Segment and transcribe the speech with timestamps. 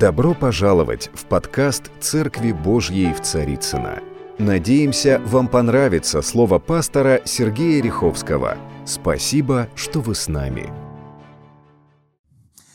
[0.00, 3.98] Добро пожаловать в подкаст «Церкви Божьей в Царицына.
[4.38, 8.56] Надеемся, вам понравится слово пастора Сергея Риховского.
[8.86, 10.72] Спасибо, что вы с нами.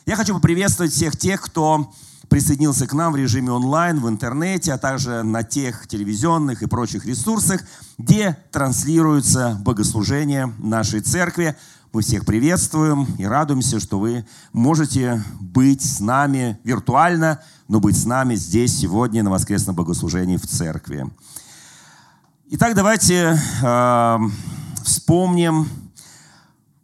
[0.05, 1.91] Я хочу поприветствовать всех тех, кто
[2.29, 7.07] присоединился к нам в режиме онлайн, в интернете, а также на тех телевизионных и прочих
[7.07, 7.61] ресурсах,
[7.97, 11.55] где транслируется богослужение нашей церкви.
[11.93, 18.05] Мы всех приветствуем и радуемся, что вы можете быть с нами виртуально, но быть с
[18.05, 21.09] нами здесь сегодня на воскресном богослужении в церкви.
[22.47, 24.17] Итак, давайте э,
[24.83, 25.69] вспомним.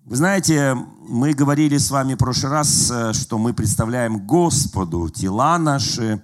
[0.06, 5.58] Вы знаете, мы говорили с вами в прошлый раз, э, что мы представляем Господу тела
[5.58, 6.24] наши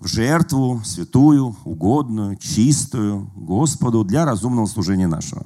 [0.00, 5.44] в жертву святую, угодную, чистую Господу для разумного служения нашего.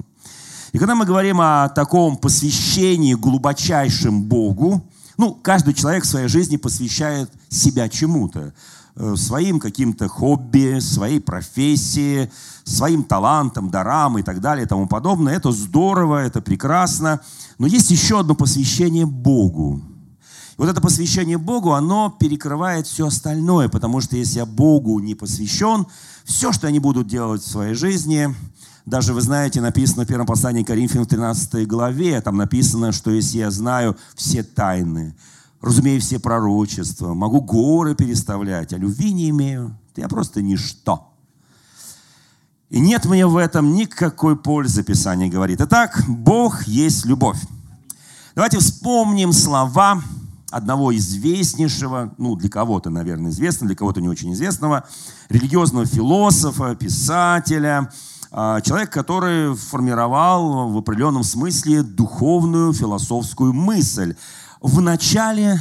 [0.73, 4.83] И когда мы говорим о таком посвящении глубочайшим Богу,
[5.17, 8.53] ну, каждый человек в своей жизни посвящает себя чему-то,
[8.97, 12.31] э, своим каким-то хобби, своей профессии,
[12.65, 15.35] своим талантам, дарам и так далее и тому подобное.
[15.35, 17.21] Это здорово, это прекрасно.
[17.59, 19.81] Но есть еще одно посвящение Богу.
[20.57, 25.15] И вот это посвящение Богу, оно перекрывает все остальное, потому что если я Богу не
[25.15, 25.87] посвящен,
[26.25, 28.35] все, что они будут делать в своей жизни,
[28.87, 33.39] даже, вы знаете, написано в первом послании Коринфянам в 13 главе, там написано, что если
[33.39, 35.17] я знаю все тайны,
[35.61, 41.13] разумею все пророчества, могу горы переставлять, а любви не имею, то я просто ничто.
[42.71, 45.61] И нет мне в этом никакой пользы, Писание говорит.
[45.61, 47.41] Итак, Бог есть любовь.
[48.37, 50.01] Давайте вспомним слова
[50.51, 54.85] одного известнейшего, ну, для кого-то, наверное, известного, для кого-то не очень известного,
[55.29, 57.91] религиозного философа, писателя–
[58.31, 64.17] человек, который формировал в определенном смысле духовную философскую мысль
[64.61, 65.61] в начале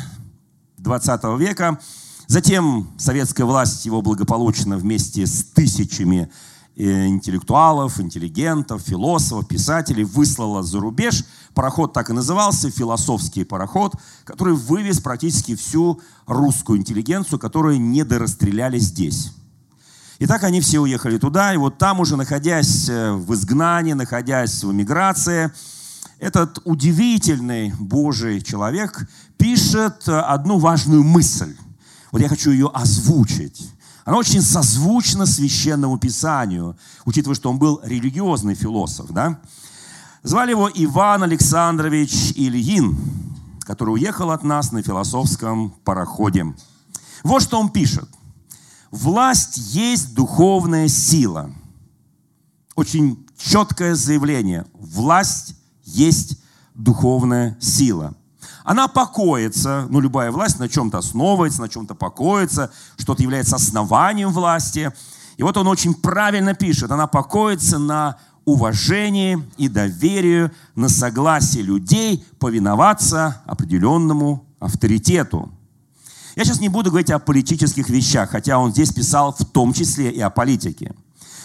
[0.78, 1.80] 20 века.
[2.28, 6.32] Затем советская власть его благополучно вместе с тысячами
[6.76, 11.24] э, интеллектуалов, интеллигентов, философов, писателей выслала за рубеж.
[11.54, 13.94] Пароход так и назывался, философский пароход,
[14.24, 19.32] который вывез практически всю русскую интеллигенцию, которую не дорастреляли здесь.
[20.20, 24.64] И так они все уехали туда, и вот там уже, находясь э, в изгнании, находясь
[24.64, 25.52] в эмиграции,
[26.20, 31.56] этот удивительный Божий человек пишет э, одну важную мысль.
[32.12, 33.70] Вот я хочу ее озвучить.
[34.06, 39.10] Она очень созвучна священному писанию, учитывая, что он был религиозный философ.
[39.10, 39.40] Да?
[40.24, 42.98] Звали его Иван Александрович Ильин,
[43.62, 46.46] который уехал от нас на философском пароходе.
[47.24, 48.08] Вот что он пишет.
[48.96, 51.52] Власть есть духовная сила.
[52.78, 54.66] Очень четкое заявление.
[54.74, 56.40] Власть есть
[56.76, 58.14] духовная сила.
[58.64, 64.94] Она покоится, ну любая власть на чем-то основывается, на чем-то покоится, что-то является основанием власти.
[65.36, 72.26] И вот он очень правильно пишет, она покоится на уважении и доверию, на согласии людей
[72.40, 75.52] повиноваться определенному авторитету.
[76.36, 80.12] Я сейчас не буду говорить о политических вещах, хотя он здесь писал в том числе
[80.12, 80.94] и о политике.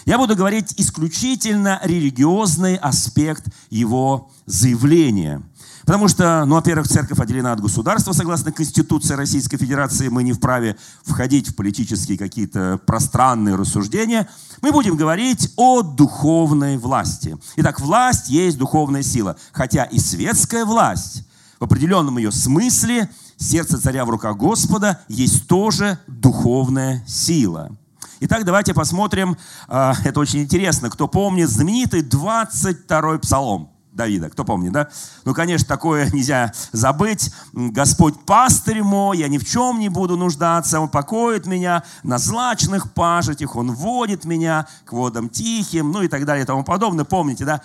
[0.05, 5.41] Я буду говорить исключительно религиозный аспект его заявления.
[5.85, 10.09] Потому что, ну, во-первых, церковь отделена от государства, согласно Конституции Российской Федерации.
[10.09, 14.29] Мы не вправе входить в политические какие-то пространные рассуждения.
[14.61, 17.37] Мы будем говорить о духовной власти.
[17.55, 19.37] Итак, власть есть духовная сила.
[19.53, 21.23] Хотя и светская власть
[21.59, 23.09] в определенном ее смысле
[23.41, 27.75] сердце царя в руках Господа есть тоже духовная сила.
[28.19, 29.35] Итак, давайте посмотрим,
[29.67, 34.29] а, это очень интересно, кто помнит знаменитый 22-й псалом Давида.
[34.29, 34.89] Кто помнит, да?
[35.25, 37.33] Ну, конечно, такое нельзя забыть.
[37.51, 40.79] Господь пастырь мой, я ни в чем не буду нуждаться.
[40.79, 46.25] Он покоит меня на злачных пажитях, Он водит меня к водам тихим, ну и так
[46.25, 47.05] далее и тому подобное.
[47.05, 47.61] Помните, да?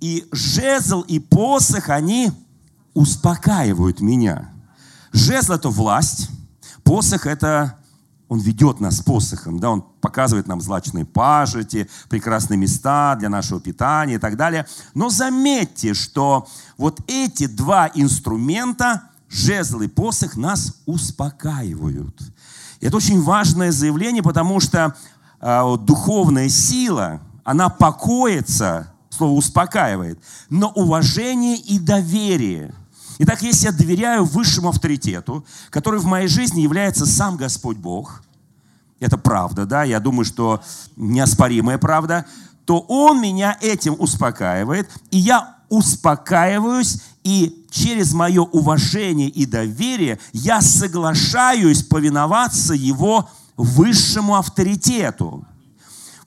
[0.00, 2.32] И жезл и посох, они
[2.92, 4.55] успокаивают меня.
[5.16, 6.28] Жезл– это власть,
[6.84, 7.78] посох– это
[8.28, 14.16] он ведет нас посохом, да, он показывает нам злачные пажити, прекрасные места для нашего питания
[14.16, 14.66] и так далее.
[14.92, 16.46] Но заметьте, что
[16.76, 22.20] вот эти два инструмента, жезл и посох, нас успокаивают.
[22.82, 24.94] Это очень важное заявление, потому что
[25.40, 30.20] э, духовная сила, она покоится, слово успокаивает,
[30.50, 32.74] но уважение и доверие–
[33.18, 38.22] Итак, если я доверяю высшему авторитету, который в моей жизни является сам Господь Бог,
[39.00, 40.62] это правда, да, я думаю, что
[40.96, 42.26] неоспоримая правда,
[42.64, 50.60] то Он меня этим успокаивает, и я успокаиваюсь, и через мое уважение и доверие я
[50.60, 55.46] соглашаюсь повиноваться его высшему авторитету.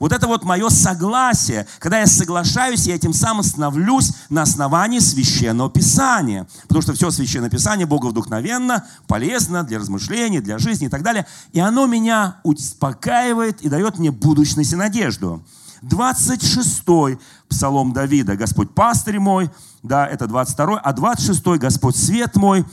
[0.00, 5.70] Вот это вот мое согласие, когда я соглашаюсь, я этим самым становлюсь на основании Священного
[5.70, 6.48] Писания.
[6.62, 11.26] Потому что все Священное Писание Бога вдохновенно, полезно для размышлений, для жизни и так далее.
[11.52, 15.44] И оно меня успокаивает и дает мне будущность и надежду.
[15.82, 17.18] 26-й
[17.50, 18.36] Псалом Давида.
[18.36, 19.50] Господь пастырь мой,
[19.82, 22.64] да, это 22-й, а 26-й Господь свет мой,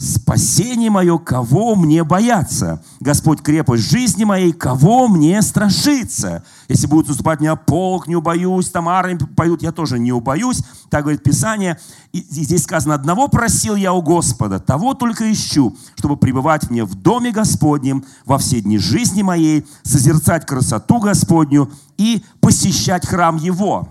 [0.00, 2.82] Спасение мое, кого мне бояться?
[3.00, 6.42] Господь, крепость жизни моей, кого мне страшиться?
[6.68, 10.62] Если будут наступать меня полк, не убоюсь, там армии поют, я тоже не убоюсь.
[10.88, 11.78] Так говорит Писание.
[12.12, 16.94] И здесь сказано, одного просил я у Господа, того только ищу, чтобы пребывать мне в
[16.94, 23.86] доме Господнем во все дни жизни моей, созерцать красоту Господню и посещать храм Его.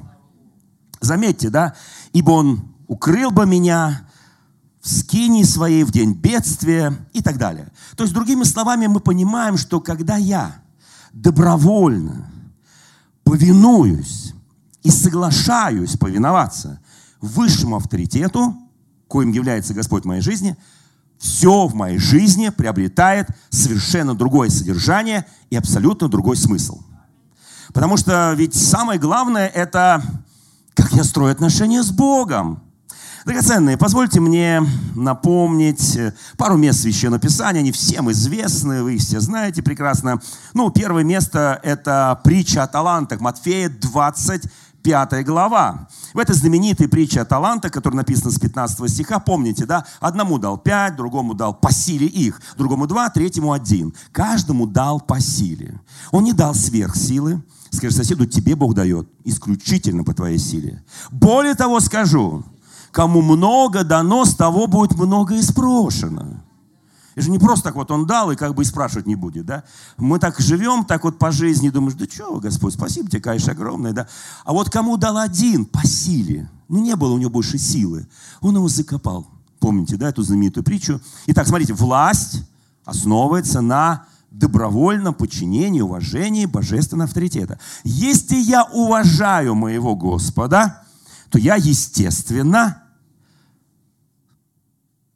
[1.01, 1.75] Заметьте, да?
[2.13, 4.08] Ибо Он укрыл бы меня
[4.81, 7.71] в скине своей, в день бедствия и так далее.
[7.95, 10.61] То есть, другими словами, мы понимаем, что когда я
[11.11, 12.31] добровольно
[13.23, 14.33] повинуюсь
[14.83, 16.79] и соглашаюсь повиноваться
[17.21, 18.55] высшему авторитету,
[19.07, 20.55] коим является Господь в моей жизни,
[21.17, 26.81] все в моей жизни приобретает совершенно другое содержание и абсолютно другой смысл.
[27.73, 30.01] Потому что ведь самое главное– это
[30.73, 32.63] как я строю отношения с Богом.
[33.29, 34.63] Драгоценные, позвольте мне
[34.95, 40.19] напомнить э, пару мест Священного Писания, они всем известны, вы их все знаете прекрасно.
[40.55, 45.87] Ну, первое место– это притча о талантах, Матфея 25 глава.
[46.15, 49.85] В этой знаменитой притче о талантах, которая написана с 15 стиха, помните, да?
[49.99, 53.93] Одному дал пять, другому дал по силе их, другому два, третьему один.
[54.11, 55.79] Каждому дал по силе.
[56.09, 57.43] Он не дал сверхсилы.
[57.69, 60.83] Скажи соседу, тебе Бог дает исключительно по твоей силе.
[61.11, 62.43] Более того скажу,
[62.91, 66.41] Кому много дано, с того будет много и спрошено.
[67.15, 69.45] Это же не просто так вот он дал и как бы и спрашивать не будет,
[69.45, 69.63] да?
[69.97, 73.91] Мы так живем, так вот по жизни, думаешь, да что, Господь, спасибо тебе, конечно, огромное,
[73.91, 74.07] да?
[74.45, 78.07] А вот кому дал один по силе, ну не было у него больше силы,
[78.39, 79.27] он его закопал.
[79.59, 81.01] Помните, да, эту знаменитую притчу?
[81.25, 82.43] Итак, смотрите, власть
[82.85, 87.59] основывается на добровольном подчинении, уважении божественного авторитета.
[87.83, 90.83] Если я уважаю моего Господа,
[91.29, 92.83] то я, естественно,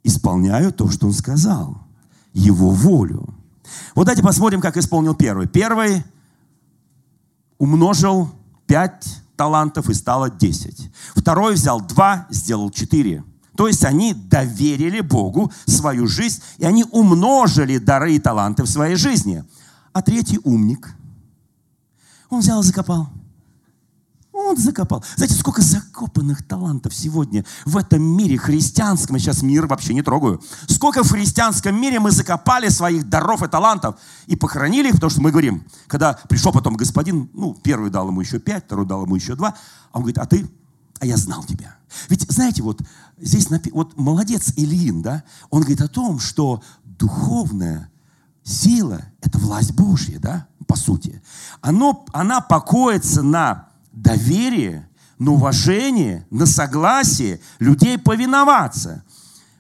[0.04, 1.88] исполняю то, что он сказал,
[2.34, 3.34] его волю.
[3.96, 5.48] Вот давайте посмотрим, как исполнил первый.
[5.48, 6.04] Первый
[7.58, 8.30] умножил
[8.68, 10.92] пять талантов и стало десять.
[11.16, 13.24] Второй взял два, сделал четыре.
[13.56, 18.96] То есть они доверили Богу свою жизнь, и они умножили дары и таланты в своей
[18.96, 19.44] жизни.
[19.94, 20.96] А третий умник,
[22.30, 23.10] он взял и закопал.
[24.44, 25.04] Он закопал.
[25.16, 30.42] Знаете, сколько закопанных талантов сегодня в этом мире христианском, я сейчас мир вообще не трогаю,
[30.68, 33.96] сколько в христианском мире мы закопали своих даров и талантов
[34.28, 38.22] и похоронили их, потому что мы говорим, когда пришел потом господин, ну, первый дал ему
[38.22, 39.56] еще пять, второй дал ему еще два,
[39.92, 40.50] а он говорит, а ты?
[41.00, 41.76] А я знал тебя.
[42.10, 42.82] Ведь, знаете, вот
[43.20, 47.90] здесь, вот молодец Ильин, да, он говорит о том, что духовная
[48.44, 51.22] сила– это власть Божья, да, по сути.
[51.62, 59.04] Оно, она покоится на доверие, на уважение, на согласие людей повиноваться.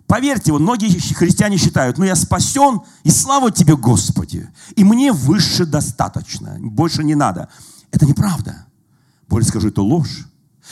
[0.07, 5.65] Поверьте, вот многие христиане считают, ну я спасен, и слава тебе, Господи, и мне выше
[5.65, 7.47] достаточно, больше не надо.
[7.91, 8.65] Это неправда.
[9.29, 10.27] Более скажу, это ложь.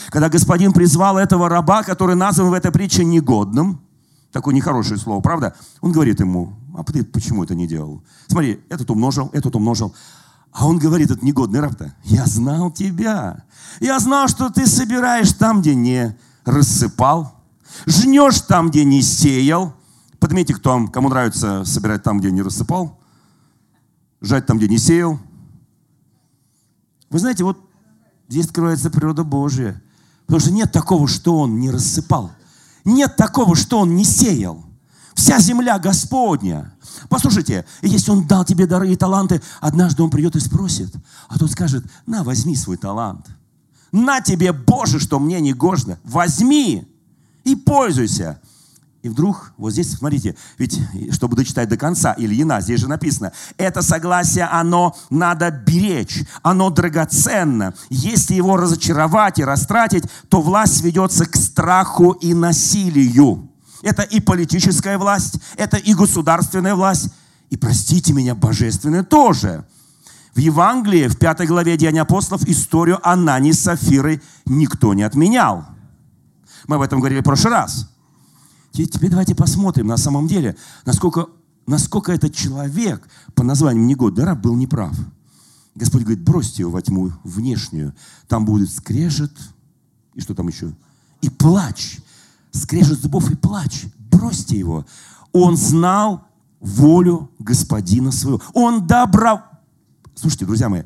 [0.09, 3.81] Когда господин призвал этого раба, который назван в этой притче негодным,
[4.31, 5.55] такое нехорошее слово, правда?
[5.81, 8.03] Он говорит ему, а ты почему это не делал?
[8.27, 9.93] Смотри, этот умножил, этот умножил.
[10.51, 13.43] А он говорит, этот негодный раб-то, я знал тебя.
[13.79, 17.33] Я знал, что ты собираешь там, где не рассыпал,
[17.85, 19.73] жнешь там, где не сеял.
[20.19, 22.99] Подметьте, кто, кому нравится собирать там, где не рассыпал,
[24.19, 25.19] жать там, где не сеял.
[27.09, 27.57] Вы знаете, вот
[28.27, 29.81] здесь открывается природа Божия.
[30.25, 32.31] Потому что нет такого, что он не рассыпал.
[32.85, 34.63] Нет такого, что он не сеял.
[35.13, 36.73] Вся земля Господня.
[37.09, 40.93] Послушайте, если Он дал тебе дары и таланты, однажды Он придет и спросит,
[41.27, 43.27] а тот скажет, на, возьми свой талант.
[43.91, 45.99] На тебе, Боже, что мне не гожно.
[46.03, 46.87] Возьми
[47.43, 48.39] и пользуйся.
[49.01, 50.79] И вдруг, вот здесь, смотрите, ведь,
[51.11, 57.73] чтобы дочитать до конца, Ильина, здесь же написано, это согласие, оно надо беречь, оно драгоценно.
[57.89, 63.50] Если его разочаровать и растратить, то власть ведется к страху и насилию.
[63.81, 67.09] Это и политическая власть, это и государственная власть,
[67.49, 69.65] и, простите меня, божественная тоже.
[70.33, 75.65] В Евангелии, в пятой главе Деяния апостолов, историю Анани с Сафирой никто не отменял.
[76.67, 77.89] Мы об этом говорили в прошлый раз.
[78.71, 81.27] Теперь давайте посмотрим на самом деле, насколько,
[81.67, 84.95] насколько этот человек по названию Негод Дара был неправ.
[85.75, 87.93] Господь говорит, бросьте его во тьму внешнюю.
[88.27, 89.31] Там будет скрежет,
[90.13, 90.73] и что там еще?
[91.21, 91.99] И плач.
[92.51, 93.85] Скрежет зубов и плач.
[94.11, 94.85] Бросьте его.
[95.31, 96.27] Он знал
[96.59, 98.41] волю господина своего.
[98.53, 99.43] Он добро...
[100.15, 100.83] Слушайте, друзья мои,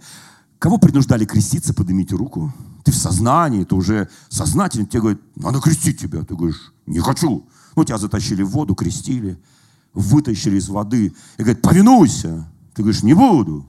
[0.60, 2.54] кого принуждали креститься, поднимите руку.
[2.84, 4.86] Ты в сознании, ты уже сознательно.
[4.86, 6.24] Тебе говорят, надо крестить тебя.
[6.24, 7.48] Ты говоришь, не хочу.
[7.76, 9.40] Ну, тебя затащили в воду, крестили,
[9.94, 11.14] вытащили из воды.
[11.38, 12.48] И говорят, повинуйся.
[12.74, 13.66] Ты говоришь, не буду.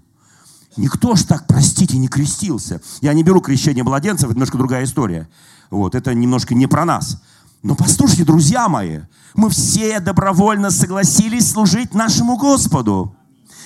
[0.76, 2.83] Никто ж так, простите, не крестился.
[3.00, 5.29] Я не беру крещение младенцев, это немножко другая история.
[5.71, 7.23] Вот, это немножко не про нас.
[7.66, 9.00] Но послушайте, друзья мои,
[9.35, 13.16] мы все добровольно согласились служить нашему Господу.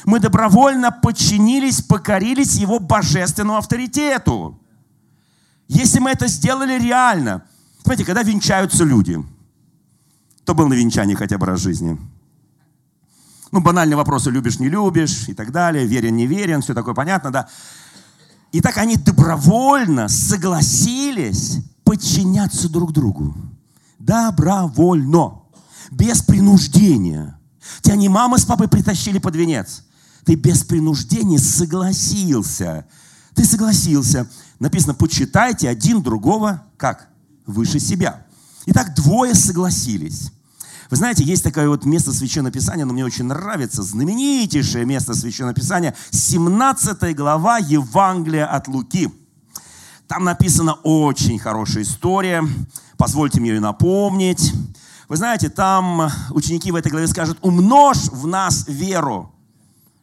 [0.07, 4.59] Мы добровольно подчинились, покорились Его божественному авторитету.
[5.69, 7.45] Если мы это сделали реально,
[7.83, 9.23] смотрите, когда венчаются люди,
[10.45, 11.99] кто был на венчании хотя бы раз в жизни?
[13.53, 17.31] Ну, банальные вопросы, любишь, не любишь и так далее, верен, не верен, все такое понятно,
[17.31, 17.49] да.
[18.51, 23.35] И так они добровольно согласились подчиняться друг другу.
[24.01, 25.43] Добровольно.
[25.93, 27.39] Без принуждения.
[27.83, 29.85] Тебя не мама с папой притащили под венец.
[30.25, 32.87] Ты без принуждения согласился.
[33.35, 34.29] Ты согласился.
[34.59, 37.09] Написано, почитайте один другого как?
[37.47, 38.27] Выше себя.
[38.67, 40.33] Итак, двое согласились.
[40.91, 45.55] Вы знаете, есть такое вот место Священного Писания, оно мне очень нравится, знаменитейшее место Священного
[45.55, 49.09] Писания, 17 глава Евангелия от Луки.
[50.09, 52.45] Там написана очень хорошая история,
[53.01, 54.53] позвольте мне ее напомнить.
[55.09, 59.33] Вы знаете, там ученики в этой главе скажут, умножь в нас веру.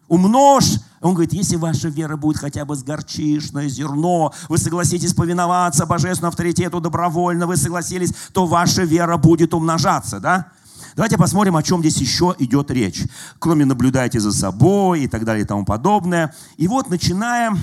[0.08, 0.80] Умножь.
[1.02, 6.30] Он говорит, если ваша вера будет хотя бы с горчишное зерно, вы согласитесь повиноваться божественному
[6.30, 10.48] авторитету добровольно, вы согласились, то ваша вера будет умножаться, да?
[10.96, 13.04] Давайте посмотрим, о чем здесь еще идет речь.
[13.38, 16.34] Кроме наблюдайте за собой и так далее и тому подобное.
[16.58, 17.60] И вот начинаем,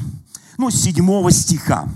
[0.58, 1.88] ну, с седьмого стиха.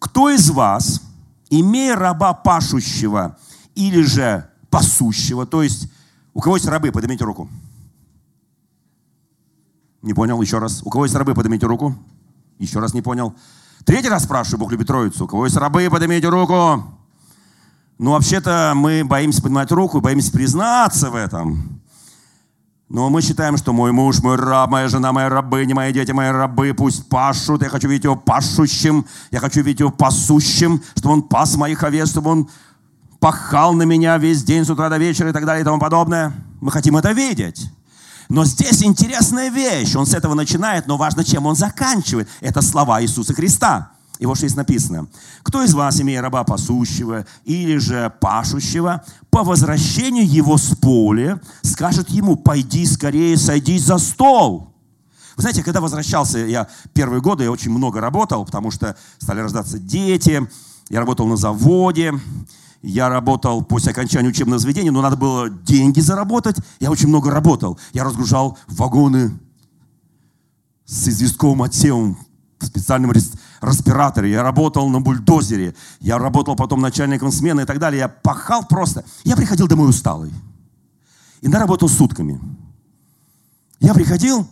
[0.00, 1.02] Кто из вас,
[1.50, 3.38] имея раба пашущего
[3.74, 5.90] или же пасущего, то есть
[6.34, 7.48] у кого есть рабы, поднимите руку.
[10.02, 10.82] Не понял, еще раз.
[10.84, 11.96] У кого есть рабы, поднимите руку.
[12.58, 13.34] Еще раз не понял.
[13.84, 15.24] Третий раз спрашиваю, Бог любит Троицу.
[15.24, 16.84] У кого есть рабы, поднимите руку.
[17.98, 21.77] Ну, вообще-то мы боимся поднимать руку, боимся признаться в этом.
[22.88, 26.30] Но мы считаем, что мой муж, мой раб, моя жена, моя рабыня, мои дети, мои
[26.30, 27.62] рабы, пусть пашут.
[27.62, 32.08] Я хочу видеть его пашущим, я хочу видеть его пасущим, чтобы он пас моих овец,
[32.08, 32.50] чтобы он
[33.20, 36.32] пахал на меня весь день с утра до вечера и так далее и тому подобное.
[36.62, 37.70] Мы хотим это видеть.
[38.30, 39.94] Но здесь интересная вещь.
[39.94, 42.28] Он с этого начинает, но важно, чем он заканчивает.
[42.40, 43.90] Это слова Иисуса Христа.
[44.18, 45.08] И вот что здесь написано.
[45.42, 52.08] «Кто из вас, имея раба пасущего или же пашущего, по возвращению его с поля, скажет
[52.10, 54.74] ему, пойди скорее, сойди за стол».
[55.36, 59.78] Вы знаете, когда возвращался, я первые годы, я очень много работал, потому что стали рождаться
[59.78, 60.48] дети,
[60.88, 62.12] я работал на заводе,
[62.82, 67.78] я работал после окончания учебного заведения, но надо было деньги заработать, я очень много работал.
[67.92, 69.38] Я разгружал вагоны
[70.86, 72.18] с известковым отсевом
[72.58, 73.12] в специальном
[73.66, 78.00] респираторе, я работал на бульдозере, я работал потом начальником смены и так далее.
[78.00, 79.04] Я пахал просто.
[79.24, 80.32] Я приходил домой усталый.
[81.40, 82.40] Иногда работал сутками.
[83.80, 84.48] Я приходил,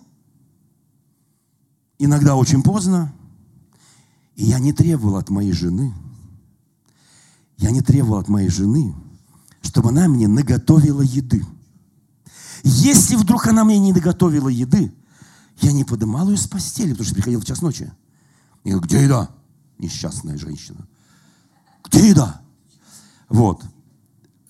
[1.99, 3.13] иногда очень поздно,
[4.37, 5.93] и я не требовал от моей жены,
[7.57, 8.95] я не требовал от моей жены,
[9.63, 11.45] чтобы она мне наготовила еды.
[12.63, 14.93] Если вдруг она мне не наготовила еды,
[15.61, 17.91] я не подымал ее с постели, потому что приходил в час ночи.
[18.67, 19.31] И где еда?
[19.79, 20.89] Несчастная женщина.
[21.85, 22.41] Где еда?
[23.29, 23.63] Вот.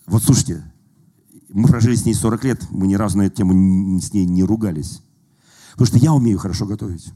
[0.07, 0.63] Вот слушайте,
[1.49, 4.43] мы прожили с ней 40 лет, мы ни разу на эту тему с ней не
[4.43, 5.03] ругались.
[5.73, 7.13] Потому что я умею хорошо готовить.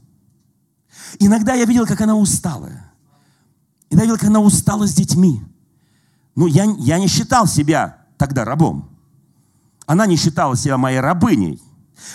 [1.18, 2.92] Иногда я видел, как она усталая.
[3.90, 5.42] Иногда я видел, как она устала с детьми.
[6.36, 8.96] Ну, я, я не считал себя тогда рабом.
[9.86, 11.60] Она не считала себя моей рабыней.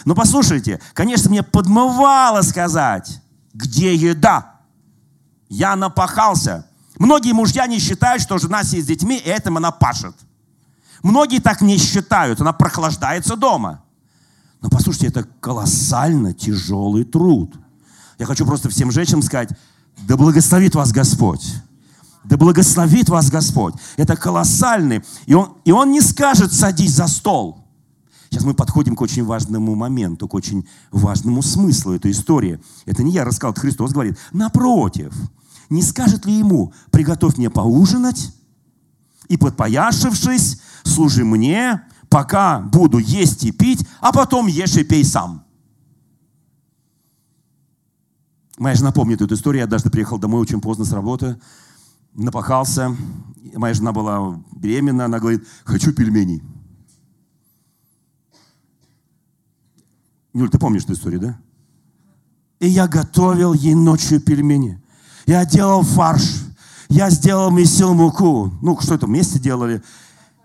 [0.06, 3.22] Но послушайте, конечно, мне подмывало сказать,
[3.54, 4.57] где еда.
[5.50, 6.68] Я напахался.
[6.98, 10.16] Многие мужья не считают, что жена сидит с детьми, и этим она пашет.
[11.04, 13.84] Многие так не считают, она прохлаждается дома.
[14.62, 17.56] Но послушайте, это колоссально тяжелый труд.
[18.18, 19.50] Я хочу просто всем женщинам сказать,
[20.08, 21.54] да благословит вас Господь.
[22.24, 23.76] Да благословит вас Господь.
[23.96, 25.04] Это колоссальный.
[25.28, 27.64] И он, и он не скажет, садись за стол.
[28.30, 32.60] Сейчас мы подходим к очень важному моменту, к очень важному смыслу этой истории.
[32.86, 34.18] Это не я рассказал, это Христос говорит.
[34.34, 35.14] Напротив,
[35.70, 38.34] не скажет ли ему, приготовь мне поужинать,
[39.28, 45.44] И подпояшившись, служи мне, пока буду есть и пить, а потом ешь и пей сам.
[48.58, 49.60] Моя жена помнит эту историю.
[49.60, 51.40] Я однажды приехал домой очень поздно с работы,
[52.14, 52.96] напахался.
[53.54, 56.42] Моя жена была беременна, она говорит, хочу пельменей.
[60.34, 61.40] Юль, ты помнишь эту историю, да?
[62.60, 64.82] И я готовил ей ночью пельмени.
[65.28, 66.24] Я делал фарш.
[66.88, 68.52] Я сделал месил муку.
[68.62, 69.84] Ну, что это, вместе делали.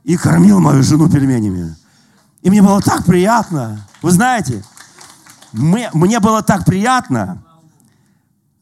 [0.03, 1.77] И кормил мою жену пельменями.
[2.43, 3.87] И мне было так приятно.
[4.03, 4.65] Вы знаете,
[5.53, 7.45] мне, мне было так приятно.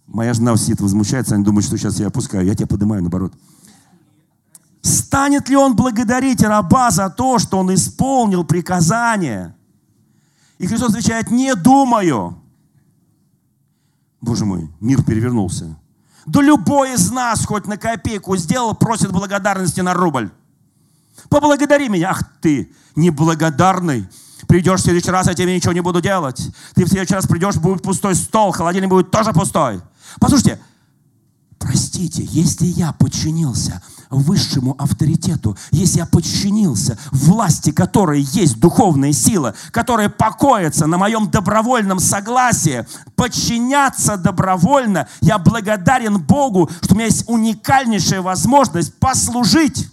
[0.06, 2.44] Моя жена сидит, возмущается, они думают, что сейчас я опускаю.
[2.44, 3.32] Я тебя поднимаю, наоборот.
[4.82, 9.54] Станет ли он благодарить раба за то, что он исполнил приказание?
[10.58, 12.42] И Христос отвечает, не думаю.
[14.20, 15.78] Боже мой, мир перевернулся.
[16.26, 20.30] Да любой из нас хоть на копейку сделал, просит благодарности на рубль.
[21.28, 22.10] Поблагодари меня.
[22.10, 24.08] Ах ты, неблагодарный.
[24.48, 26.40] Придешь в следующий раз, я тебе ничего не буду делать.
[26.74, 29.80] Ты в следующий раз придешь, будет пустой стол, холодильник будет тоже пустой.
[30.18, 30.60] Послушайте,
[31.58, 40.08] простите, если я подчинился высшему авторитету, если я подчинился власти, которой есть духовная сила, которая
[40.08, 48.20] покоится на моем добровольном согласии, подчиняться добровольно, я благодарен Богу, что у меня есть уникальнейшая
[48.20, 49.88] возможность послужить.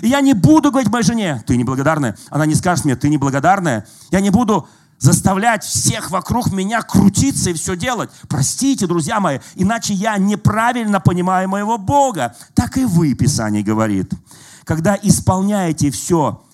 [0.00, 2.16] И я не буду говорить моей жене, ты неблагодарная.
[2.30, 3.86] Она не скажет мне, ты неблагодарная.
[4.10, 4.66] Я не буду
[5.00, 8.10] заставлять всех вокруг меня крутиться и все делать.
[8.28, 12.36] Простите, друзья мои, иначе я неправильно понимаю моего Бога.
[12.54, 14.12] Так и вы, Писание говорит.
[14.64, 16.44] Когда исполняете все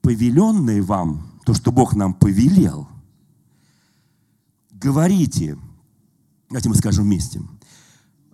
[0.00, 2.88] повеленное вам, то, что Бог нам повелел,
[4.72, 5.58] говорите,
[6.48, 7.40] давайте мы скажем вместе.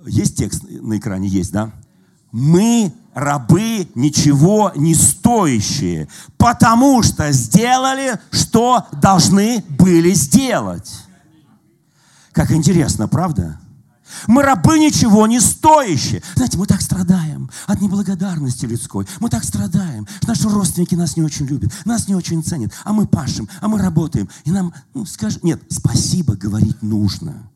[0.07, 1.29] Есть текст на экране?
[1.29, 1.73] Есть, да?
[2.31, 10.91] Мы рабы ничего не стоящие, потому что сделали, что должны были сделать.
[12.33, 13.59] Как интересно, правда?
[14.27, 16.23] Мы рабы ничего не стоящие.
[16.35, 19.07] Знаете, мы так страдаем от неблагодарности людской.
[19.21, 20.07] Мы так страдаем.
[20.27, 22.73] Наши родственники нас не очень любят, нас не очень ценят.
[22.85, 24.29] А мы пашем, а мы работаем.
[24.45, 27.51] И нам, ну, скажем, нет, спасибо говорить нужно.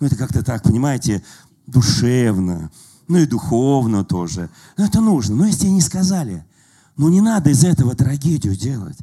[0.00, 1.22] Ну, это как-то так, понимаете,
[1.66, 2.70] душевно
[3.08, 4.50] ну и духовно тоже.
[4.76, 5.36] Но это нужно.
[5.36, 6.44] Но если не сказали,
[6.96, 8.98] ну не надо из этого трагедию делать.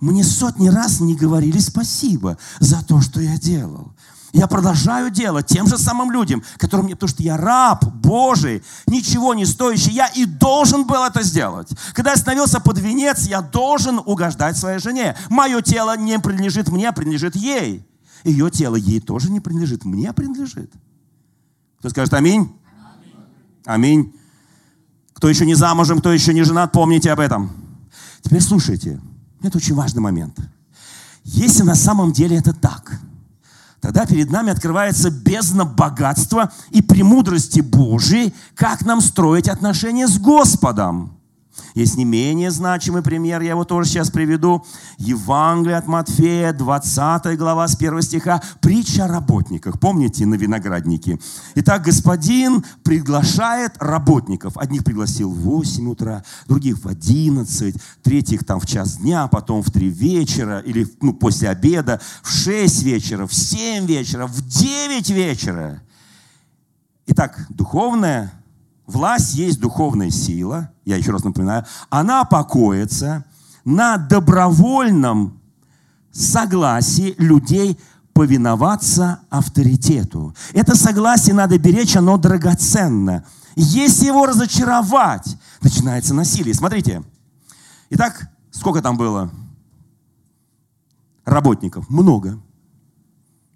[0.00, 3.92] Мне сотни раз не говорили спасибо за то, что я делал.
[4.34, 9.32] Я продолжаю делать тем же самым людям, которым мне, потому что я раб Божий, ничего
[9.32, 11.68] не стоящий, я и должен был это сделать.
[11.92, 15.16] Когда я становился под венец, я должен угождать своей жене.
[15.30, 17.86] Мое тело не принадлежит мне, а принадлежит ей.
[18.24, 20.72] Ее тело ей тоже не принадлежит, мне принадлежит.
[21.78, 22.52] Кто скажет аминь?
[23.64, 24.14] Аминь.
[25.14, 27.50] Кто еще не замужем, кто еще не женат, помните об этом.
[28.22, 29.00] Теперь слушайте.
[29.42, 30.38] Это очень важный момент.
[31.24, 33.00] Если на самом деле это так,
[33.80, 41.18] тогда перед нами открывается бездна богатства и премудрости Божией, как нам строить отношения с Господом.
[41.74, 44.64] Есть не менее значимый пример, я его тоже сейчас приведу.
[44.98, 49.80] Евангелие от Матфея, 20 глава с 1 стиха, притча о работниках.
[49.80, 51.18] Помните, на винограднике?
[51.56, 54.56] Итак, господин приглашает работников.
[54.56, 59.70] Одних пригласил в 8 утра, других в 11, третьих там в час дня, потом в
[59.70, 65.82] 3 вечера, или ну, после обеда, в 6 вечера, в 7 вечера, в 9 вечера.
[67.06, 68.32] Итак, духовная
[68.86, 73.24] Власть есть духовная сила, я еще раз напоминаю, она покоится
[73.64, 75.40] на добровольном
[76.12, 77.78] согласии людей
[78.12, 80.34] повиноваться авторитету.
[80.52, 83.24] Это согласие надо беречь, оно драгоценно.
[83.56, 86.54] Если его разочаровать, начинается насилие.
[86.54, 87.02] Смотрите.
[87.90, 89.30] Итак, сколько там было
[91.24, 91.88] работников?
[91.88, 92.38] Много.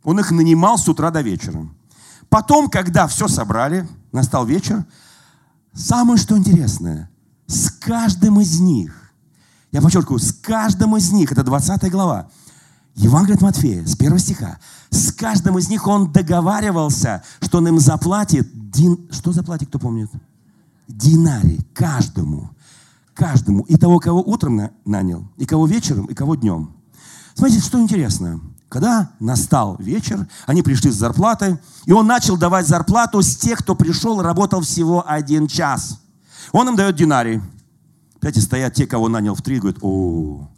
[0.02, 1.68] Он их нанимал с утра до вечера.
[2.28, 4.84] Потом, когда все собрали, настал вечер,
[5.72, 7.10] Самое что интересное,
[7.46, 9.12] с каждым из них,
[9.72, 12.28] я подчеркиваю, с каждым из них, это 20 глава,
[12.94, 14.58] Евангелие от Матфея, с первого стиха,
[14.90, 20.10] с каждым из них он договаривался, что он им заплатит, дин, что заплатит, кто помнит?
[20.88, 22.50] Динарий, каждому,
[23.14, 26.74] каждому, и того, кого утром нанял, и кого вечером, и кого днем.
[27.34, 28.40] Смотрите, что интересно.
[28.68, 33.74] Когда настал вечер, они пришли с зарплатой, и он начал давать зарплату с тех, кто
[33.74, 36.00] пришел и работал всего один час.
[36.52, 37.40] Он им дает динарий.
[38.20, 40.50] Знаете, стоят те, кого нанял в три, говорят, о,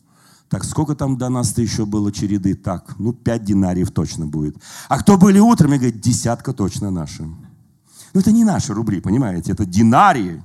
[0.49, 2.55] так сколько там до нас-то еще было череды?
[2.55, 4.57] Так, ну, пять динариев точно будет.
[4.89, 7.23] А кто были утром, и говорит, десятка точно наши.
[7.23, 10.43] Ну, это не наши рубли, понимаете, это динарии.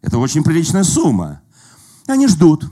[0.00, 1.42] Это очень приличная сумма.
[2.06, 2.70] Они ждут.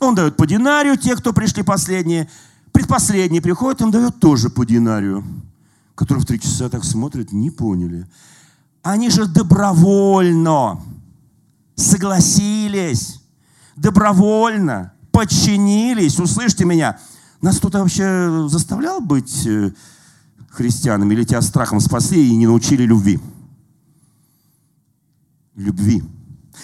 [0.00, 2.30] Он дает по динарию, те, кто пришли последние.
[2.78, 5.24] Предпоследний приходит, он дает тоже по динарию.
[5.96, 8.06] Которые в три часа так смотрят, не поняли.
[8.84, 10.80] Они же добровольно
[11.74, 13.20] согласились,
[13.74, 16.20] добровольно подчинились.
[16.20, 17.00] Услышьте меня.
[17.42, 19.72] Нас кто-то вообще заставлял быть э,
[20.48, 23.18] христианами или тебя страхом спасли и не научили любви?
[25.56, 26.04] Любви.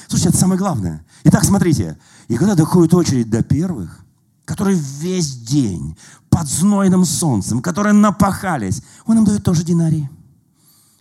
[0.06, 1.04] Слушайте, это самое главное.
[1.24, 1.98] Итак, смотрите.
[2.28, 4.03] И когда доходит очередь до первых,
[4.44, 5.96] которые весь день
[6.28, 10.08] под знойным солнцем, которые напахались, он им дает тоже динарий.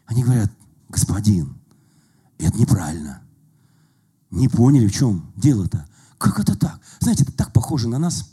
[0.05, 0.51] Они говорят,
[0.89, 1.55] господин,
[2.37, 3.21] это неправильно.
[4.31, 5.87] Не поняли, в чем дело-то.
[6.17, 6.79] Как это так?
[6.99, 8.29] Знаете, это так похоже на нас.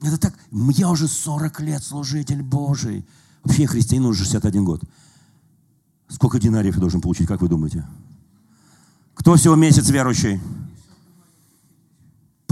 [0.00, 3.06] Это так, я уже 40 лет служитель Божий.
[3.44, 4.82] Вообще христианин уже 61 год.
[6.08, 7.86] Сколько динариев я должен получить, как вы думаете?
[9.14, 10.40] Кто всего месяц верующий?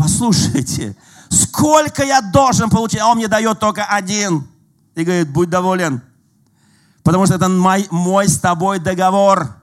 [0.00, 0.96] Послушайте,
[1.28, 3.00] сколько я должен получить?
[3.00, 4.48] А он мне дает только один.
[4.94, 6.00] И говорит, будь доволен.
[7.02, 9.56] Потому что это мой, мой с тобой договор.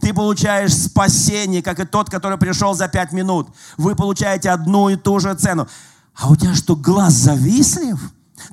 [0.00, 3.50] Ты получаешь спасение, как и тот, который пришел за пять минут.
[3.76, 5.68] Вы получаете одну и ту же цену.
[6.16, 8.00] А у тебя что, глаз завистлив?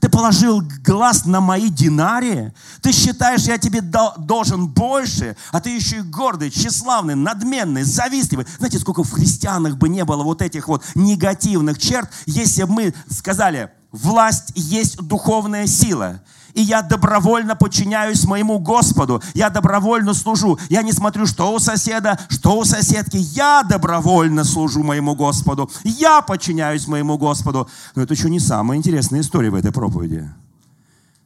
[0.01, 2.53] Ты положил глаз на мои динарии.
[2.81, 8.45] Ты считаешь, я тебе должен больше, а ты еще и гордый, тщеславный, надменный, завистливый.
[8.57, 12.93] Знаете, сколько в христианах бы не было вот этих вот негативных черт, если бы мы
[13.09, 16.21] сказали, власть есть духовная сила
[16.55, 19.21] и я добровольно подчиняюсь моему Господу.
[19.33, 20.57] Я добровольно служу.
[20.69, 23.17] Я не смотрю, что у соседа, что у соседки.
[23.17, 25.69] Я добровольно служу моему Господу.
[25.83, 27.69] Я подчиняюсь моему Господу.
[27.93, 30.31] Но это еще не самая интересная история в этой проповеди.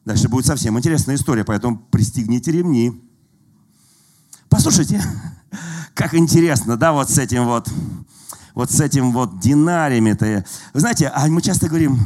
[0.04, 3.00] Дальше будет совсем интересная история, поэтому пристегните ремни.
[4.48, 5.00] Послушайте,
[5.94, 7.68] как интересно, да, вот с этим вот,
[8.56, 10.44] вот с этим вот динариями-то.
[10.74, 12.00] Вы знаете, а мы часто говорим,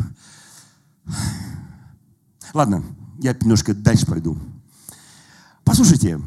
[2.52, 2.82] ладно,
[3.18, 4.38] я немножко дальше пройду.
[5.64, 6.20] Послушайте,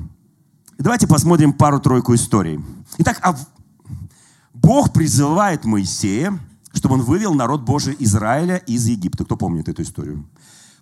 [0.77, 2.63] давайте посмотрим пару-тройку историй.
[2.97, 3.37] Итак, а
[4.53, 6.39] Бог призывает Моисея,
[6.73, 9.25] чтобы он вывел народ Божий Израиля из Египта.
[9.25, 10.27] Кто помнит эту историю?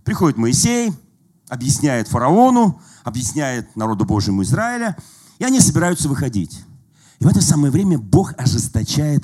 [0.03, 0.93] Приходит Моисей,
[1.49, 4.97] объясняет фараону, объясняет народу Божьему Израиля,
[5.39, 6.63] и они собираются выходить.
[7.19, 9.23] И в это самое время Бог ожесточает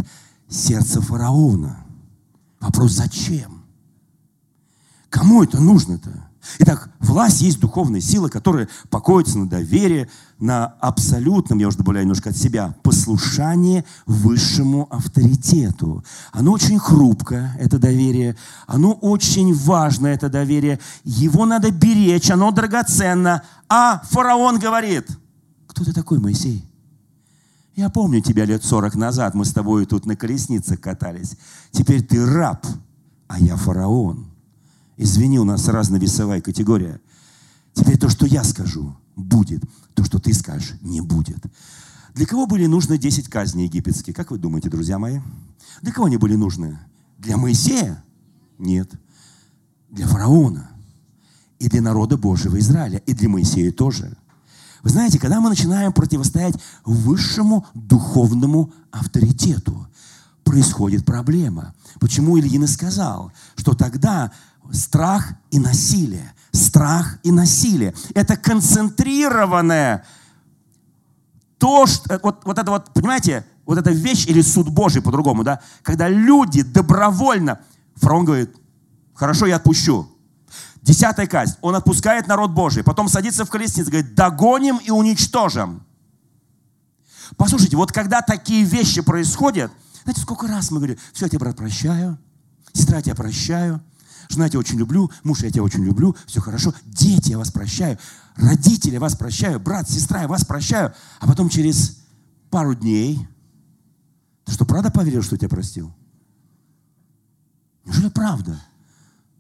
[0.50, 1.86] сердце фараона.
[2.60, 3.64] Вопрос, зачем?
[5.10, 6.31] Кому это нужно-то?
[6.60, 12.32] Итак, власть есть духовная сила, которая покоится на доверии, на абсолютном, я уже добавляю немножко
[12.32, 16.04] от себя, послушании высшему авторитету.
[16.32, 18.36] Оно очень хрупкое, это доверие.
[18.66, 20.80] Оно очень важно, это доверие.
[21.04, 23.44] Его надо беречь, оно драгоценно.
[23.70, 25.08] А фараон говорит,
[25.68, 26.66] кто ты такой, Моисей?
[27.76, 31.38] Я помню тебя лет сорок назад, мы с тобой тут на колесницах катались.
[31.72, 32.66] Теперь ты раб,
[33.28, 34.31] а я фараон.
[35.02, 36.00] Извини, у нас разная
[36.42, 37.02] категория.
[37.74, 39.64] Теперь то, что я скажу, будет.
[39.96, 41.40] То, что ты скажешь, не будет.
[42.14, 44.16] Для кого были нужны 10 казней египетских?
[44.16, 45.20] Как вы думаете, друзья мои?
[45.82, 46.78] Для кого они были нужны?
[47.18, 48.04] Для Моисея?
[48.60, 48.92] Нет.
[49.90, 50.70] Для фараона.
[51.58, 53.00] И для народа Божьего Израиля.
[53.08, 54.16] И для Моисея тоже.
[54.84, 59.88] Вы знаете, когда мы начинаем противостоять высшему духовному авторитету,
[60.44, 61.74] происходит проблема.
[62.00, 64.32] Почему Ильин и сказал, что тогда
[64.72, 66.34] страх и насилие.
[66.52, 67.94] Страх и насилие.
[68.14, 70.06] Это концентрированное
[71.58, 75.62] то, что, вот, вот это вот, понимаете, вот эта вещь или суд Божий по-другому, да,
[75.84, 77.60] когда люди добровольно,
[77.96, 78.56] фараон говорит,
[79.14, 80.08] хорошо, я отпущу.
[80.82, 81.58] Десятая казнь.
[81.62, 85.86] Он отпускает народ Божий, потом садится в колесницу, говорит, догоним и уничтожим.
[87.38, 89.72] Послушайте, вот когда такие вещи происходят,
[90.04, 92.18] знаете, сколько раз мы говорим, все, я тебя, брат, прощаю,
[92.74, 93.82] сестра, я тебя прощаю,
[94.32, 96.74] Жена, я тебя очень люблю, муж, я тебя очень люблю, все хорошо.
[96.86, 98.00] Дети, я вас прощаю.
[98.36, 99.60] Родители, я вас прощаю.
[99.60, 100.94] Брат, сестра, я вас прощаю.
[101.20, 101.98] А потом через
[102.50, 103.28] пару дней,
[104.46, 105.94] ты что, правда поверил, что я тебя простил?
[107.84, 108.58] Неужели правда?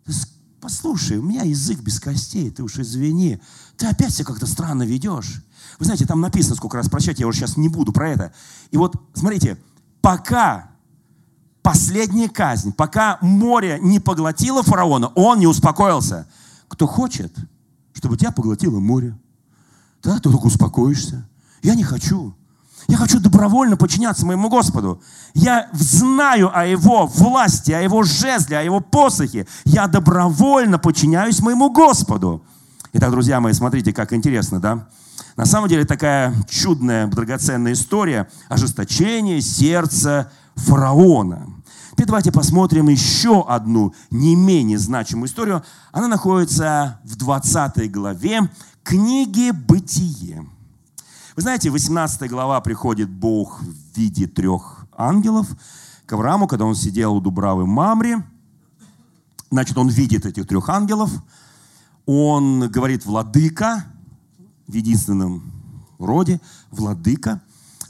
[0.05, 0.11] Ты
[0.59, 3.41] послушай, у меня язык без костей, ты уж извини.
[3.77, 5.41] Ты опять себя как-то странно ведешь.
[5.79, 8.33] Вы знаете, там написано, сколько раз прощать, я уже сейчас не буду про это.
[8.71, 9.57] И вот, смотрите,
[10.01, 10.70] пока
[11.61, 16.27] последняя казнь, пока море не поглотило фараона, он не успокоился.
[16.67, 17.35] Кто хочет,
[17.93, 19.17] чтобы тебя поглотило море,
[20.03, 21.27] да, ты только успокоишься.
[21.61, 22.35] Я не хочу.
[22.87, 25.01] Я хочу добровольно подчиняться моему Господу.
[25.33, 29.47] Я знаю о Его власти, о Его жезле, о Его посохе.
[29.65, 32.43] Я добровольно подчиняюсь моему Господу.
[32.93, 34.87] Итак, друзья мои, смотрите, как интересно, да?
[35.37, 41.47] На самом деле такая чудная, драгоценная история ожесточения сердца фараона.
[41.91, 45.63] Теперь давайте посмотрим еще одну не менее значимую историю.
[45.91, 48.49] Она находится в 20 главе
[48.83, 50.47] книги «Бытие».
[51.35, 55.47] Вы знаете, 18 глава приходит Бог в виде трех ангелов
[56.05, 58.17] к Аврааму, когда он сидел у Дубравы Мамри.
[59.49, 61.11] Значит, он видит этих трех ангелов.
[62.05, 63.85] Он говорит «владыка»,
[64.71, 65.51] в единственном
[65.99, 66.39] роде,
[66.71, 67.41] владыка.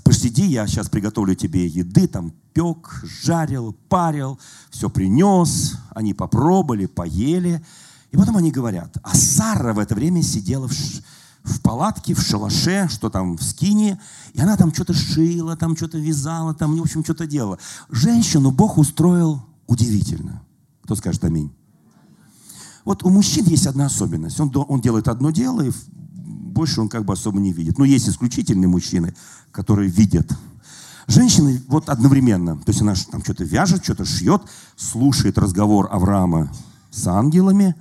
[0.03, 7.63] Посиди, я сейчас приготовлю тебе еды, там пек, жарил, парил, все принес, они попробовали, поели.
[8.11, 10.73] И потом они говорят, а Сара в это время сидела в,
[11.43, 13.99] в палатке, в шалаше, что там в скине,
[14.33, 17.57] и она там что-то шила, там что-то вязала, там, в общем, что-то делала.
[17.89, 20.41] Женщину Бог устроил удивительно.
[20.83, 21.51] Кто скажет аминь?
[22.83, 24.39] Вот у мужчин есть одна особенность.
[24.39, 25.71] Он, он делает одно дело, и
[26.51, 27.77] больше он как бы особо не видит.
[27.77, 29.15] Но есть исключительные мужчины,
[29.51, 30.31] которые видят.
[31.07, 34.41] Женщины вот одновременно, то есть она там что-то вяжет, что-то шьет,
[34.75, 36.51] слушает разговор Авраама
[36.91, 37.75] с ангелами,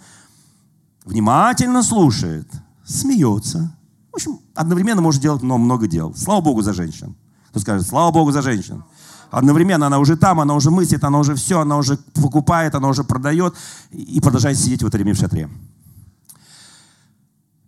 [1.04, 2.48] внимательно слушает,
[2.84, 3.76] смеется.
[4.12, 6.14] В общем, одновременно может делать много, много дел.
[6.16, 7.14] Слава Богу за женщин.
[7.50, 8.84] Кто скажет, слава Богу за женщин.
[9.30, 13.04] Одновременно она уже там, она уже мыслит, она уже все, она уже покупает, она уже
[13.04, 13.54] продает
[13.90, 15.48] и продолжает сидеть в это в шатре.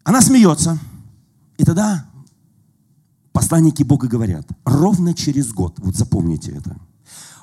[0.05, 0.79] Она смеется.
[1.59, 2.05] И тогда
[3.33, 6.77] посланники Бога говорят, ровно через год, вот запомните это,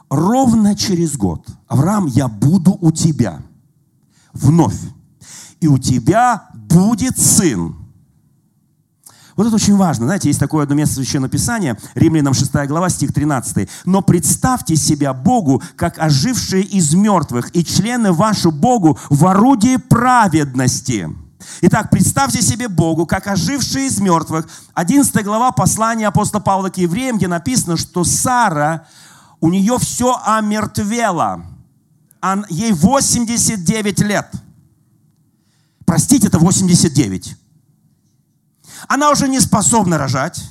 [0.10, 3.42] ровно через год, Авраам, я буду у тебя
[4.34, 4.80] вновь,
[5.60, 7.76] и у тебя будет сын.
[9.36, 10.06] Вот это очень важно.
[10.06, 13.70] Знаете, есть такое одно место Священного Писания, Римлянам 6 глава, стих 13.
[13.86, 21.08] «Но представьте себя Богу, как ожившие из мертвых, и члены вашу Богу в орудии праведности».
[21.62, 24.48] Итак, представьте себе Богу, как оживший из мертвых.
[24.74, 28.88] 11 глава послания апостола Павла к евреям, где написано, что Сара,
[29.42, 31.46] у нее все омертвело.
[32.50, 34.32] Ей 89 лет.
[35.86, 37.36] Простите, это 89.
[38.88, 40.42] Она уже не способна рожать.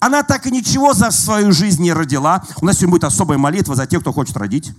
[0.00, 2.44] Она так и ничего за свою жизнь не родила.
[2.60, 4.72] У нас сегодня будет особая молитва за тех, кто хочет родить.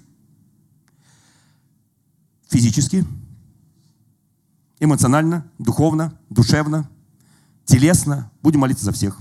[2.49, 3.06] Физически
[4.83, 6.89] эмоционально, духовно, душевно,
[7.65, 8.31] телесно.
[8.41, 9.17] Будем молиться за всех.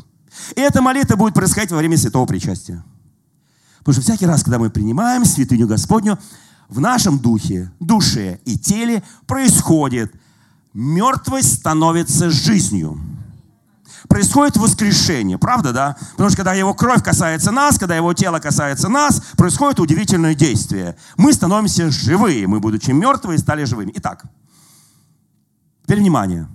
[0.56, 2.84] И эта молитва будет происходить во время святого причастия.
[3.78, 6.18] Потому что всякий раз, когда мы принимаем святыню Господню,
[6.68, 10.12] в нашем духе, душе и теле происходит
[10.72, 12.98] мертвость становится жизнью.
[14.08, 15.96] Происходит воскрешение, правда, да?
[16.12, 20.96] Потому что когда его кровь касается нас, когда его тело касается нас, происходит удивительное действие.
[21.16, 23.92] Мы становимся живые, мы, будучи мертвые, стали живыми.
[23.96, 24.24] Итак,
[25.82, 26.48] Теперь внимание.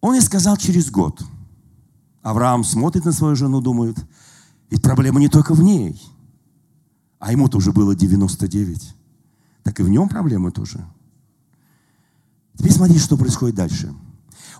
[0.00, 1.22] Он ей сказал через год.
[2.22, 3.96] Авраам смотрит на свою жену, думает,
[4.70, 6.00] ведь проблема не только в ней,
[7.18, 8.94] а ему-то уже было 99.
[9.64, 10.84] Так и в нем проблемы тоже.
[12.56, 13.92] Теперь смотри, что происходит дальше.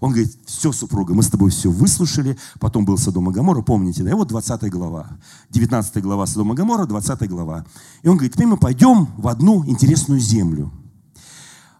[0.00, 4.02] Он говорит, все, супруга, мы с тобой все выслушали, потом был Содом и Гамора, помните,
[4.02, 4.10] да?
[4.10, 5.18] И вот 20 глава,
[5.50, 7.64] 19 глава Содом и Гамора, 20 глава.
[8.02, 10.72] И он говорит, теперь мы пойдем в одну интересную землю–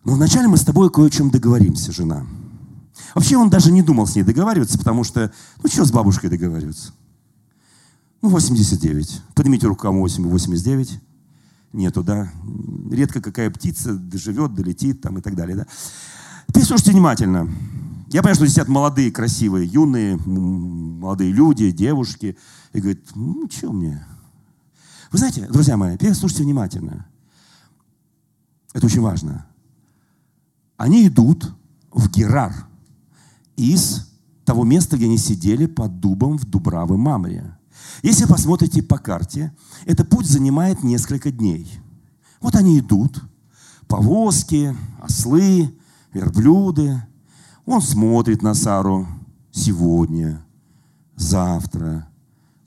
[0.04, 2.26] но вначале мы с тобой кое о чем договоримся, жена.
[3.14, 6.92] Вообще он даже не думал с ней договариваться, потому что, ну что с бабушкой договариваться?
[8.20, 9.22] Ну, 89.
[9.34, 11.00] Поднимите руку, кому 8, 89.
[11.72, 12.32] Нету, да.
[12.90, 15.66] Редко какая птица доживет, долетит там и так далее, да.
[16.48, 17.50] Теперь слушайте внимательно.
[18.08, 22.36] Я понимаю, что здесь сидят молодые, красивые, юные, молодые люди, девушки.
[22.72, 24.06] И говорят, ну, что мне?
[25.10, 27.06] Вы знаете, друзья мои, теперь слушайте внимательно.
[28.74, 29.46] Это очень важно
[30.76, 31.54] они идут
[31.90, 32.66] в Герар
[33.56, 34.11] из
[34.44, 37.56] того места, где они сидели под дубом в Дубравы Мамре.
[38.02, 39.52] Если посмотрите по карте,
[39.85, 41.70] этот путь занимает несколько дней.
[42.40, 43.22] Вот они идут,
[43.87, 45.74] повозки, ослы,
[46.12, 47.02] верблюды.
[47.64, 49.06] Он смотрит на Сару
[49.52, 50.44] сегодня,
[51.16, 52.08] завтра,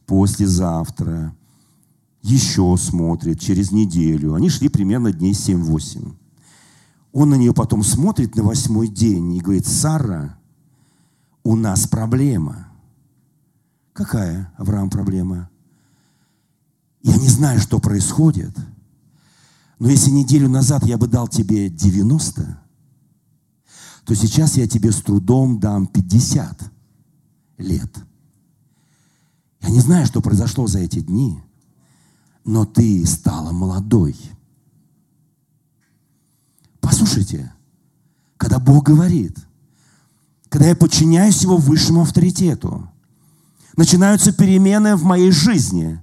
[0.06, 1.36] послезавтра,
[2.22, 4.34] еще смотрит через неделю.
[4.34, 6.13] Они шли примерно дней 7-8.
[7.15, 10.38] Он на нее потом смотрит на восьмой день и говорит, Сара,
[11.45, 12.67] у нас проблема.
[13.93, 15.49] Какая, Авраам, проблема?
[17.01, 18.54] Я не знаю, что происходит,
[19.80, 22.60] но если неделю назад я бы дал тебе 90,
[24.04, 26.69] то сейчас я тебе с трудом дам 50
[27.60, 27.97] лет.
[29.62, 31.41] Я не знаю, что произошло за эти дни,
[32.43, 34.17] но ты стала молодой–
[36.98, 37.52] Послушайте,
[38.38, 39.38] когда Бог говорит,
[40.48, 42.90] когда я подчиняюсь его высшему авторитету,
[43.76, 46.02] начинаются перемены в моей жизни,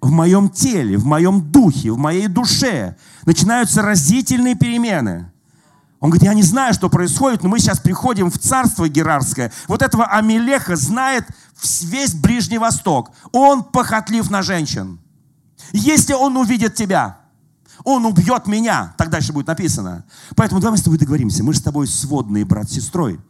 [0.00, 2.96] в моем теле, в моем духе, в моей душе.
[3.26, 5.32] Начинаются разительные перемены.
[5.98, 9.50] Он говорит, я не знаю, что происходит, но мы сейчас приходим в царство Герарское.
[9.66, 11.26] Вот этого Амелеха знает
[11.82, 13.10] весь Ближний Восток.
[13.32, 15.00] Он похотлив на женщин.
[15.72, 17.17] Если он увидит тебя,
[17.88, 18.94] он убьет меня.
[18.98, 20.04] Так дальше будет написано.
[20.36, 21.42] Поэтому давай мы с тобой договоримся.
[21.42, 23.20] Мы же с тобой сводные брат с сестрой.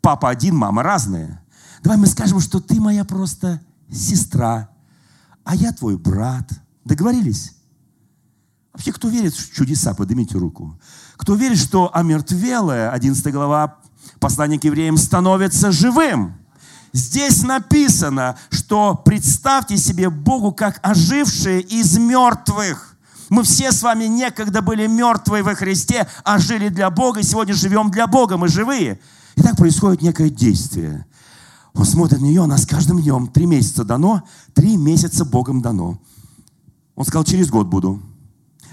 [0.00, 1.40] Папа один, мама разные.
[1.82, 4.68] Давай мы скажем, что ты моя просто сестра,
[5.44, 6.50] а я твой брат.
[6.84, 7.54] Договорились?
[8.72, 10.78] Вообще, кто верит в чудеса, поднимите руку.
[11.16, 13.78] Кто верит, что омертвелое, 11 глава
[14.20, 16.34] послания к евреям, становится живым.
[16.92, 22.93] Здесь написано, что представьте себе Богу как ожившие из мертвых.
[23.34, 27.52] Мы все с вами некогда были мертвые во Христе, а жили для Бога, и сегодня
[27.52, 29.00] живем для Бога, мы живые.
[29.34, 31.04] И так происходит некое действие.
[31.72, 35.98] Он смотрит на нее, она с каждым днем, три месяца дано, три месяца Богом дано.
[36.94, 38.00] Он сказал, через год буду.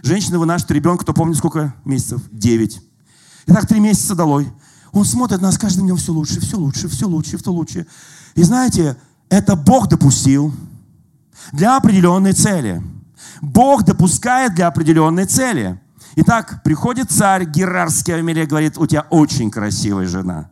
[0.04, 2.22] Женщина вынашивает ребенка, кто помнит, сколько месяцев?
[2.32, 2.84] Девять.
[3.48, 4.48] И так три месяца долой.
[4.92, 7.88] Он смотрит на нас каждым днем все лучше, все лучше, все лучше, все лучше.
[8.36, 8.96] И знаете,
[9.28, 10.54] это Бог допустил
[11.52, 12.84] для определенной цели.
[13.42, 15.82] Бог допускает для определенной цели.
[16.16, 20.52] Итак, приходит царь Герарский Амелия, говорит, у тебя очень красивая жена.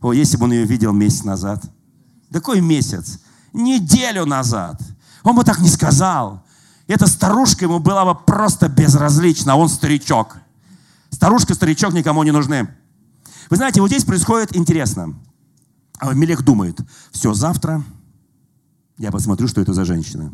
[0.00, 1.62] О, если бы он ее видел месяц назад.
[2.32, 3.20] Какой месяц?
[3.52, 4.80] Неделю назад.
[5.22, 6.44] Он бы так не сказал.
[6.86, 10.38] Эта старушка ему была бы просто безразлична, а он старичок.
[11.10, 12.68] Старушка, старичок никому не нужны.
[13.50, 15.14] Вы знаете, вот здесь происходит интересно.
[16.02, 16.80] Мелех думает,
[17.10, 17.82] все, завтра
[18.98, 20.32] я посмотрю, что это за женщина.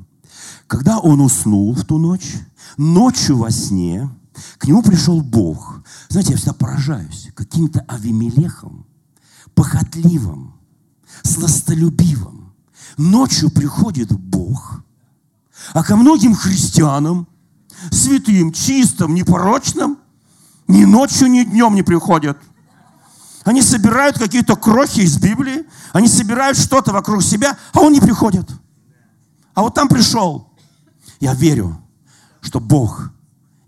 [0.67, 2.35] Когда он уснул в ту ночь,
[2.77, 4.11] ночью во сне,
[4.59, 5.83] к нему пришел Бог.
[6.09, 8.87] Знаете, я всегда поражаюсь каким-то Авимелехом,
[9.55, 10.55] похотливым,
[11.23, 12.53] сластолюбивым.
[12.97, 14.83] Ночью приходит Бог,
[15.73, 17.27] а ко многим христианам,
[17.91, 19.99] святым, чистым, непорочным,
[20.69, 22.39] ни ночью, ни днем не приходят.
[23.45, 28.49] Они собирают какие-то крохи из Библии, они собирают что-то вокруг себя, а он не приходит.
[29.55, 30.49] А вот там пришел.
[31.21, 31.81] Я верю,
[32.41, 33.11] что Бог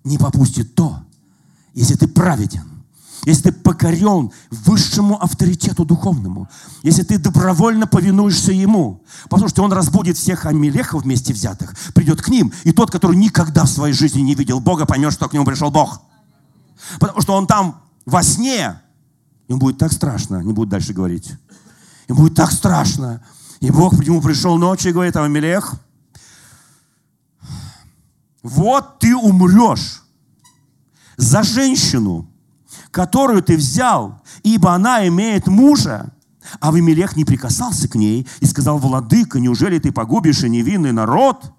[0.05, 0.99] не попустит то,
[1.75, 2.65] если ты праведен,
[3.25, 6.49] если ты покорен высшему авторитету духовному,
[6.83, 12.29] если ты добровольно повинуешься Ему, потому что Он разбудит всех Амелехов вместе взятых, придет к
[12.29, 15.45] ним, и тот, который никогда в своей жизни не видел Бога, поймет, что к нему
[15.45, 16.03] пришел Бог.
[17.01, 18.81] Потому что он там во сне,
[19.49, 21.33] ему будет так страшно, не будет дальше говорить.
[22.09, 23.25] Ему будет так страшно.
[23.61, 25.75] И Бог к нему пришел ночью и говорит, Амелех,
[28.43, 30.03] вот ты умрешь
[31.17, 32.29] за женщину,
[32.91, 36.13] которую ты взял, ибо она имеет мужа.
[36.61, 41.53] А Авимелех не прикасался к ней и сказал, Владыка, неужели ты погубишь и невинный народ?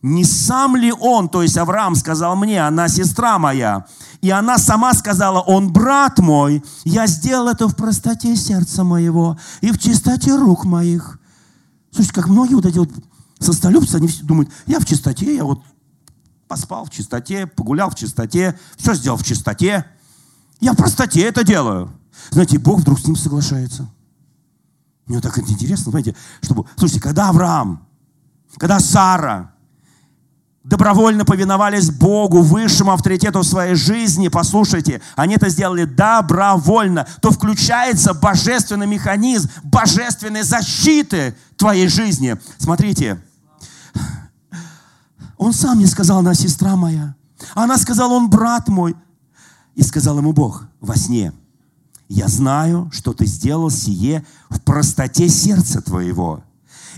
[0.00, 3.86] Не сам ли он, то есть Авраам сказал мне, она сестра моя,
[4.20, 9.72] и она сама сказала, он брат мой, я сделал это в простоте сердца моего и
[9.72, 11.18] в чистоте рук моих.
[11.90, 12.90] Слушайте, как многие вот эти вот
[13.38, 15.62] состолюбцы, они все думают, я в чистоте, я вот
[16.48, 19.86] поспал в чистоте, погулял в чистоте, все сделал в чистоте.
[20.60, 21.92] Я в простоте это делаю.
[22.30, 23.88] Знаете, Бог вдруг с ним соглашается.
[25.06, 26.66] Мне так это интересно, знаете, чтобы...
[26.76, 27.86] Слушайте, когда Авраам,
[28.56, 29.52] когда Сара
[30.64, 38.12] добровольно повиновались Богу, высшему авторитету в своей жизни, послушайте, они это сделали добровольно, то включается
[38.12, 42.36] божественный механизм, божественной защиты твоей жизни.
[42.56, 43.22] Смотрите,
[45.36, 47.14] он сам не сказал, она сестра моя.
[47.54, 48.96] Она сказала, он брат мой.
[49.74, 51.32] И сказал ему Бог во сне,
[52.08, 56.42] я знаю, что ты сделал сие в простоте сердца твоего.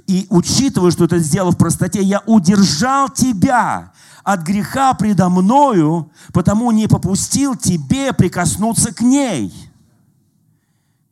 [0.06, 3.92] И учитывая, что ты сделал в простоте, я удержал тебя
[4.22, 9.52] от греха предо мною, потому не попустил тебе прикоснуться к ней.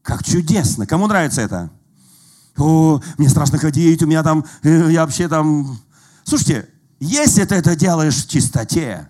[0.03, 0.87] Как чудесно.
[0.87, 1.71] Кому нравится это?
[2.59, 5.79] О, мне страшно ходить, у меня там, э, я вообще там...
[6.25, 6.69] Слушайте,
[7.01, 9.09] если ты это делаешь в чистоте,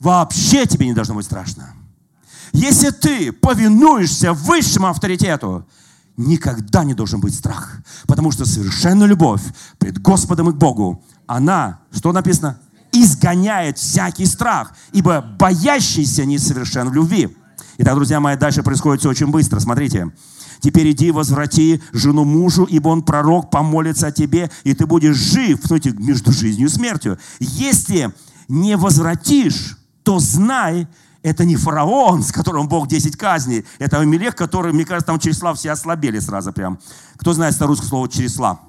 [0.00, 1.74] вообще тебе не должно быть страшно.
[2.52, 5.66] Если ты повинуешься высшему авторитету,
[6.16, 7.78] никогда не должен быть страх.
[8.06, 9.42] Потому что совершенная любовь
[9.78, 12.58] пред Господом и к Богу, она, что написано?
[12.92, 17.34] Изгоняет всякий страх, ибо боящийся несовершен в любви.
[17.82, 19.58] Итак, друзья мои, дальше происходит все очень быстро.
[19.58, 20.12] Смотрите.
[20.60, 25.58] Теперь иди, возврати жену мужу, ибо он пророк, помолится о тебе, и ты будешь жив,
[25.64, 27.18] смотрите, между жизнью и смертью.
[27.40, 28.14] Если
[28.46, 30.86] не возвратишь, то знай,
[31.24, 33.64] Это не фараон, с которым Бог 10 казней.
[33.80, 36.78] Это Амелех, который, мне кажется, там Чересла все ослабели сразу прям.
[37.16, 38.60] Кто знает старорусское слово Чересла?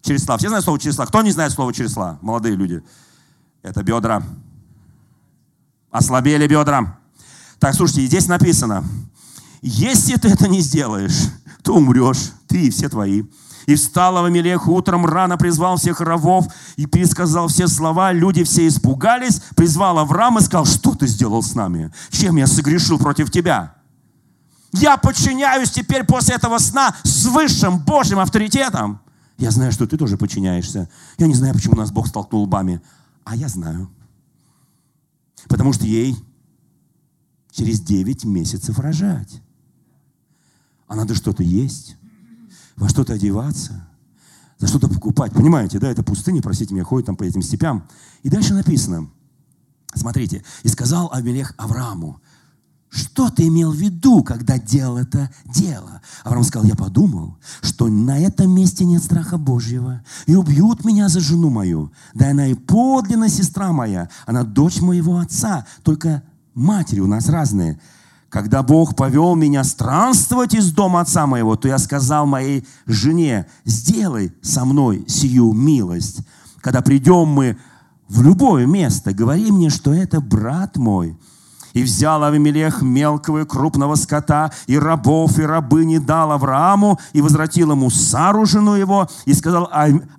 [0.00, 0.36] Чересла.
[0.38, 1.06] Все знают слово Чересла?
[1.06, 2.18] Кто не знает слово Чересла?
[2.22, 2.82] Молодые люди.
[3.62, 4.22] Это бедра.
[5.90, 6.99] Ослабели бедра.
[7.60, 8.84] Так, слушайте, здесь написано,
[9.60, 11.28] если ты это не сделаешь,
[11.62, 13.24] то умрешь, ты и все твои.
[13.66, 16.46] И встал Авамелех утром рано, призвал всех равов
[16.76, 18.12] и пересказал все слова.
[18.12, 21.92] Люди все испугались, призвал Авраам и сказал, что ты сделал с нами?
[22.10, 23.74] Чем я согрешил против тебя?
[24.72, 29.00] Я подчиняюсь теперь после этого сна с высшим Божьим авторитетом.
[29.36, 30.88] Я знаю, что ты тоже подчиняешься.
[31.18, 32.80] Я не знаю, почему нас Бог столкнул лбами.
[33.24, 33.90] А я знаю.
[35.48, 36.16] Потому что ей
[37.50, 39.42] через 9 месяцев рожать.
[40.86, 41.96] А надо что-то есть
[42.76, 43.88] во что-то одеваться,
[44.58, 45.32] за что-то покупать.
[45.32, 47.86] Понимаете, да, это пустыня, простите меня, ходит там по этим степям.
[48.22, 49.08] И дальше написано,
[49.94, 52.20] смотрите, «И сказал Авелех Аврааму,
[52.90, 56.02] что ты имел в виду, когда делал это дело?
[56.24, 61.20] Авраам сказал, я подумал, что на этом месте нет страха Божьего, и убьют меня за
[61.20, 61.92] жену мою.
[62.14, 66.24] Да она и подлинная сестра моя, она дочь моего отца, только
[66.60, 67.80] матери у нас разные.
[68.28, 74.32] Когда Бог повел меня странствовать из дома отца моего, то я сказал моей жене, сделай
[74.40, 76.20] со мной сию милость.
[76.60, 77.58] Когда придем мы
[78.08, 81.18] в любое место, говори мне, что это брат мой–
[81.72, 87.72] и взял Авимелех мелкого и крупного скота, и рабов, и рабыни дал Аврааму, и возвратил
[87.72, 89.70] ему Сару, жену его, и сказал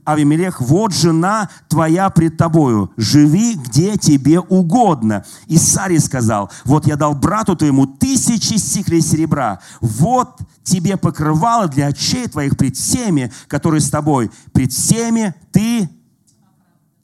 [0.06, 5.26] Авимелех, вот жена твоя пред тобою, живи где тебе угодно.
[5.48, 11.88] И Саре сказал, вот я дал брату твоему тысячи сиклей серебра, вот тебе покрывало для
[11.88, 15.90] очей твоих пред всеми, которые с тобой, пред всеми ты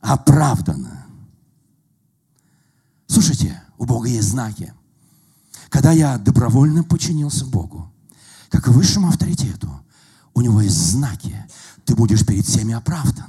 [0.01, 1.05] оправдана.
[3.07, 4.73] Слушайте, у Бога есть знаки.
[5.69, 7.91] Когда я добровольно подчинился Богу,
[8.49, 9.69] как высшему авторитету,
[10.33, 11.35] у него есть знаки.
[11.85, 13.27] Ты будешь перед всеми оправдан.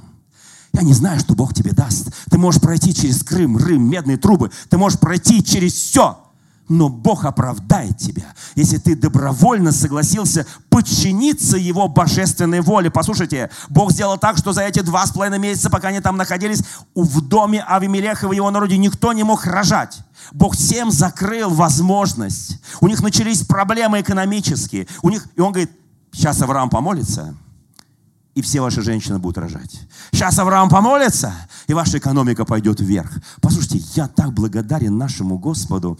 [0.73, 2.09] Я не знаю, что Бог тебе даст.
[2.29, 4.51] Ты можешь пройти через Крым, Рым, медные трубы.
[4.69, 6.28] Ты можешь пройти через все
[6.69, 12.91] но Бог оправдает тебя, если ты добровольно согласился подчиниться Его божественной воле.
[12.91, 16.63] Послушайте, Бог сделал так, что за эти два с половиной месяца, пока они там находились,
[16.95, 19.99] в доме Авимелеха в его народе никто не мог рожать.
[20.31, 22.61] Бог всем закрыл возможность.
[22.81, 24.87] У них начались проблемы экономические.
[25.01, 25.71] У них, и он говорит,
[26.11, 27.35] сейчас Авраам помолится,
[28.35, 29.81] и все ваши женщины будут рожать.
[30.11, 31.33] Сейчас Авраам помолится,
[31.67, 33.11] и ваша экономика пойдет вверх.
[33.41, 35.99] Послушайте, я так благодарен нашему Господу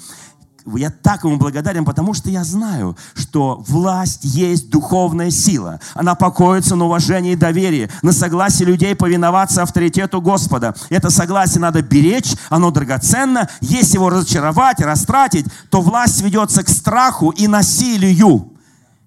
[0.66, 5.80] я так ему благодарен, потому что я знаю, что власть есть духовная сила.
[5.94, 10.76] Она покоится на уважении и доверии, на согласии людей повиноваться авторитету Господа.
[10.90, 13.50] Это согласие надо беречь, оно драгоценно.
[13.62, 18.52] Если его разочаровать, растратить, то власть ведется к страху и насилию.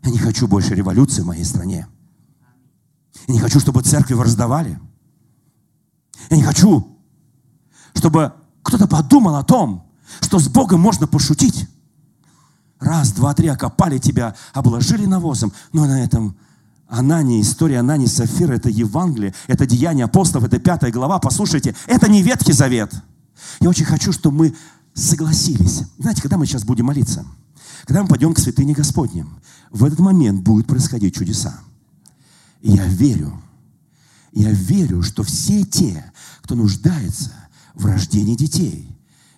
[0.03, 1.87] Я не хочу больше революции в моей стране.
[3.29, 4.79] Я не хочу, чтобы церкви раздавали.
[6.31, 6.99] Я не хочу,
[7.95, 8.33] чтобы
[8.63, 11.69] кто-то подумал о том, что с Богом можно пошутить.
[12.81, 15.53] Раз, два, три, окопали тебя, обложили навозом.
[15.73, 16.37] Но на этом
[16.89, 21.19] Анания, история Анании Сафира, это Евангелие, это Деяние апостолов, это пятая глава.
[21.19, 22.93] Послушайте, это не Ветхий Завет.
[23.61, 24.55] Я очень хочу, чтобы мы
[24.95, 25.83] согласились.
[25.99, 27.25] Знаете, когда мы сейчас будем молиться,
[27.87, 29.41] когда мы пойдем к святыне Господним,
[29.71, 31.61] в этот момент будут происходить чудеса.
[32.61, 33.41] И я верю,
[34.33, 37.33] я верю, что все те, кто нуждается
[37.75, 38.92] в рождении детей,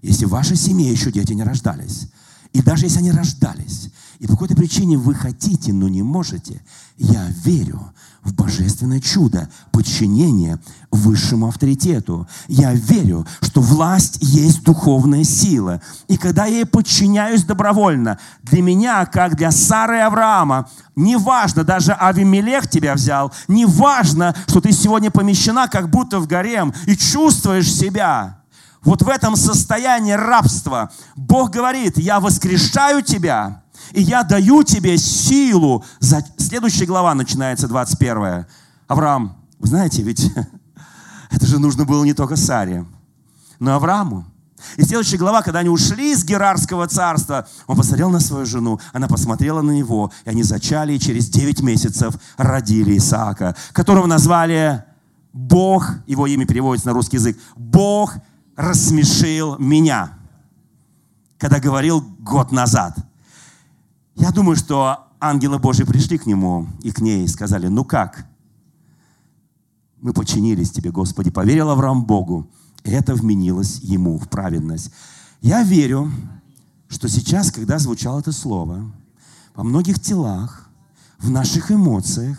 [0.05, 2.09] если в вашей семье еще дети не рождались,
[2.53, 3.89] и даже если они рождались,
[4.19, 6.63] и по какой-то причине вы хотите, но не можете,
[6.97, 7.93] я верю
[8.23, 12.27] в божественное чудо подчинения высшему авторитету.
[12.49, 15.83] Я верю, что власть есть духовная сила.
[16.09, 21.93] И когда я ей подчиняюсь добровольно, для меня, как для Сары и Авраама, неважно, даже
[21.93, 28.44] Авимелех тебя взял, неважно, что ты сегодня помещена как будто в гарем и чувствуешь себя
[28.85, 33.63] вот в этом состоянии рабства Бог говорит, я воскрешаю тебя,
[33.93, 35.85] и я даю тебе силу.
[36.01, 36.25] За...
[36.37, 38.47] Следующая глава начинается, 21.
[38.87, 40.31] Авраам, вы знаете, ведь
[41.31, 42.85] это же нужно было не только Саре,
[43.59, 44.27] но Аврааму.
[44.77, 49.09] И следующая глава, когда они ушли из Герарского царства, он посмотрел на свою жену, она
[49.09, 54.83] посмотрела на него, и они зачали, и через 9 месяцев родили Исаака, которого назвали
[55.33, 58.15] Бог, его имя переводится на русский язык, Бог
[58.57, 60.19] рассмешил меня,
[61.39, 62.97] когда говорил год назад.
[64.15, 68.27] Я думаю, что ангелы Божьи пришли к нему и к ней и сказали, ну как?
[70.01, 71.31] Мы подчинились тебе, Господи.
[71.31, 72.51] Поверил Авраам Богу,
[72.85, 74.93] и это вменилось ему в праведность.
[75.41, 76.13] Я верю,
[76.89, 78.93] что сейчас, когда звучало это слово,
[79.55, 80.69] во многих телах,
[81.19, 82.39] в наших эмоциях,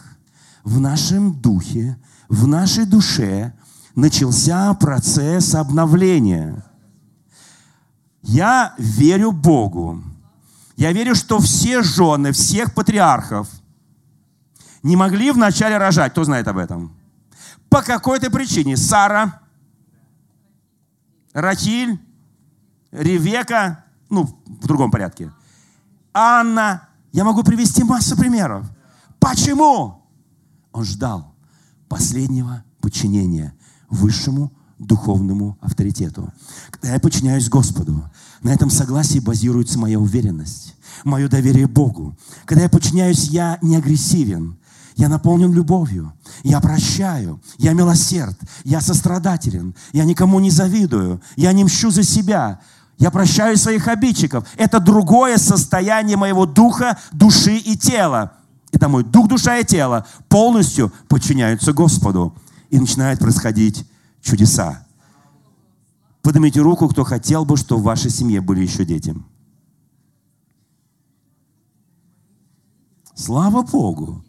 [0.64, 1.98] в нашем духе,
[2.30, 3.54] в нашей душе
[3.96, 6.64] начался процесс обновления.
[8.22, 10.04] Я верю Богу.
[10.76, 13.48] Я верю, что все жены всех патриархов
[14.84, 16.12] не могли вначале рожать.
[16.12, 16.96] Кто знает об этом?
[17.70, 18.76] По какой-то причине.
[18.76, 19.42] Сара,
[21.34, 22.00] Рахиль,
[22.92, 25.32] Ревека, ну, в другом порядке.
[26.14, 26.90] Анна.
[27.12, 28.66] Я могу привести массу примеров.
[29.20, 30.06] Почему?
[30.74, 31.34] Он ждал
[31.88, 33.56] последнего подчинения
[33.96, 36.32] высшему духовному авторитету.
[36.70, 38.04] Когда я подчиняюсь Господу,
[38.42, 42.18] на этом согласии базируется моя уверенность, мое доверие Богу.
[42.46, 44.58] Когда я подчиняюсь, я не агрессивен,
[44.96, 51.64] я наполнен любовью, я прощаю, я милосерд, я сострадателен, я никому не завидую, я не
[51.64, 52.60] мщу за себя,
[52.98, 54.48] я прощаю своих обидчиков.
[54.56, 58.34] Это другое состояние моего духа, души и тела.
[58.72, 62.34] Это мой дух, душа и тело полностью подчиняются Господу.
[62.76, 63.90] И начинает происходить
[64.22, 64.86] чудеса.
[66.22, 69.16] Поднимите руку, кто хотел бы, чтобы в вашей семье были еще дети.
[73.14, 74.26] Слава Богу!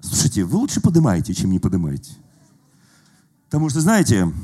[0.00, 2.14] Слушайте, вы лучше поднимаете, чем не поднимаете.
[3.44, 4.34] Потому что, знаете,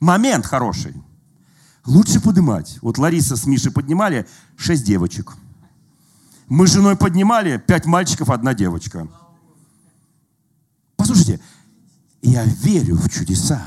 [0.00, 1.00] момент хороший.
[1.86, 2.80] Лучше поднимать.
[2.82, 4.26] Вот Лариса с Мишей поднимали
[4.56, 5.36] шесть девочек.
[6.48, 9.06] Мы с женой поднимали пять мальчиков, одна девочка.
[10.96, 11.40] Послушайте,
[12.22, 13.60] я верю в чудеса.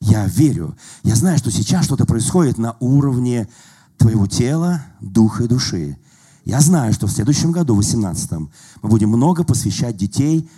[0.00, 0.76] Я верю.
[1.02, 3.48] Я знаю, что сейчас что-то происходит на уровне
[3.96, 5.98] твоего тела, духа и души.
[6.44, 8.48] Я знаю, что в следующем году, в 18 мы
[8.82, 10.48] будем много посвящать детей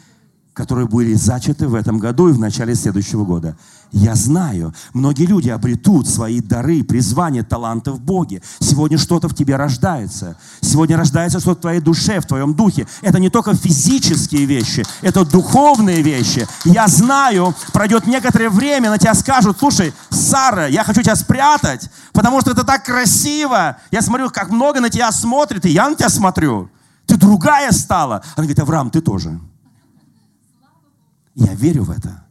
[0.56, 3.58] которые были зачаты в этом году и в начале следующего года.
[3.92, 8.40] Я знаю, многие люди обретут свои дары, призвания, таланты в Боге.
[8.58, 10.38] Сегодня что-то в тебе рождается.
[10.62, 12.86] Сегодня рождается что-то в твоей душе, в твоем духе.
[13.02, 16.48] Это не только физические вещи, это духовные вещи.
[16.64, 22.40] Я знаю, пройдет некоторое время, на тебя скажут, слушай, Сара, я хочу тебя спрятать, потому
[22.40, 23.76] что это так красиво.
[23.90, 26.70] Я смотрю, как много на тебя смотрит, и я на тебя смотрю.
[27.04, 28.22] Ты другая стала.
[28.36, 29.38] Она говорит, Авраам, ты тоже.
[31.36, 32.24] Я верю в это.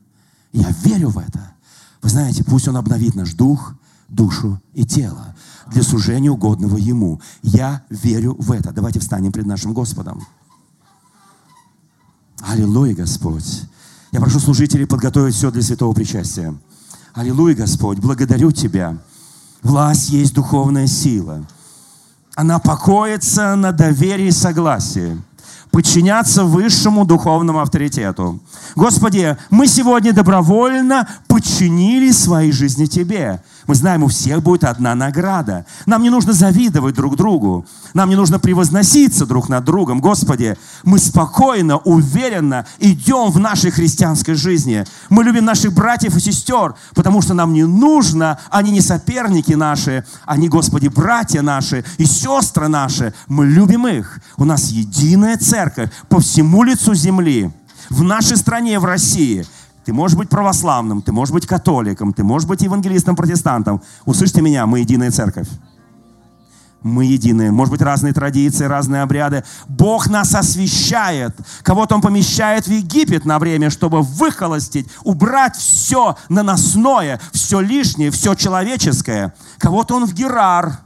[0.51, 1.53] Я верю в это.
[2.01, 3.75] Вы знаете, пусть Он обновит наш дух,
[4.09, 5.35] душу и тело
[5.67, 7.21] для служения угодного Ему.
[7.41, 8.71] Я верю в это.
[8.71, 10.25] Давайте встанем перед нашим Господом.
[12.41, 13.63] Аллилуйя, Господь.
[14.11, 16.55] Я прошу служителей подготовить все для святого причастия.
[17.13, 18.97] Аллилуйя, Господь, благодарю Тебя.
[19.61, 21.45] Власть есть духовная сила.
[22.35, 25.21] Она покоится на доверии и согласии
[25.75, 28.39] подчиняться высшему духовному авторитету.
[28.77, 33.41] Господи, мы сегодня добровольно подчинили свои жизни Тебе.
[33.67, 35.65] Мы знаем, у всех будет одна награда.
[35.85, 37.65] Нам не нужно завидовать друг другу.
[37.93, 39.99] Нам не нужно превозноситься друг над другом.
[39.99, 44.85] Господи, мы спокойно, уверенно идем в нашей христианской жизни.
[45.09, 50.05] Мы любим наших братьев и сестер, потому что нам не нужно, они не соперники наши,
[50.25, 53.13] они, Господи, братья наши и сестры наши.
[53.27, 54.19] Мы любим их.
[54.37, 55.64] У нас единая церковь
[56.09, 57.51] по всему лицу земли.
[57.89, 59.45] В нашей стране, в России–
[59.85, 63.83] ты можешь быть православным, ты можешь быть католиком, ты можешь быть евангелистом, протестантом.
[64.05, 65.47] Услышьте меня, мы единая церковь.
[66.81, 67.51] Мы единые.
[67.51, 69.43] Может быть, разные традиции, разные обряды.
[69.67, 71.35] Бог нас освящает.
[71.61, 78.33] Кого-то Он помещает в Египет на время, чтобы выхолостить, убрать все наносное, все лишнее, все
[78.35, 79.33] человеческое.
[79.59, 80.79] Кого-то Он в Герар,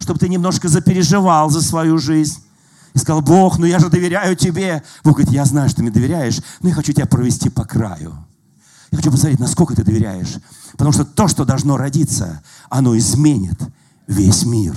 [0.00, 2.41] чтобы ты немножко запереживал за свою жизнь.
[2.94, 4.82] И сказал, Бог, ну я же доверяю тебе.
[5.02, 8.14] Бог говорит, я знаю, что ты мне доверяешь, но я хочу тебя провести по краю.
[8.90, 10.38] Я хочу посмотреть, насколько ты доверяешь.
[10.72, 13.58] Потому что то, что должно родиться, оно изменит
[14.06, 14.76] весь мир.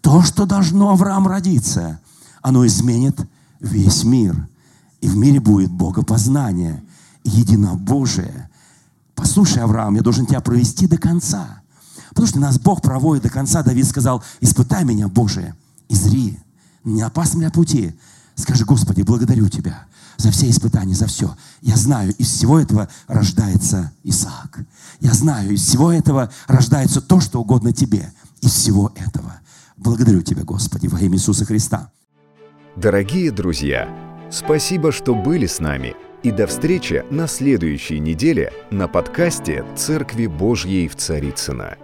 [0.00, 2.00] То, что должно Авраам родиться,
[2.42, 3.20] оно изменит
[3.60, 4.48] весь мир.
[5.00, 6.82] И в мире будет богопознание,
[7.22, 8.50] единобожие.
[9.14, 11.62] Послушай, Авраам, я должен тебя провести до конца.
[12.10, 13.62] Потому что нас Бог проводит до конца.
[13.62, 15.54] Давид сказал, испытай меня, Боже,
[15.88, 16.40] и зри,
[16.84, 17.94] не опасном ли пути.
[18.34, 21.34] Скажи, Господи, благодарю Тебя за все испытания, за все.
[21.62, 24.60] Я знаю, из всего этого рождается Исаак.
[25.00, 28.12] Я знаю, из всего этого рождается то, что угодно Тебе.
[28.40, 29.40] Из всего этого.
[29.76, 31.90] Благодарю Тебя, Господи, во имя Иисуса Христа.
[32.76, 33.88] Дорогие друзья,
[34.30, 35.94] спасибо, что были с нами.
[36.22, 41.76] И до встречи на следующей неделе на подкасте «Церкви Божьей в Царицына.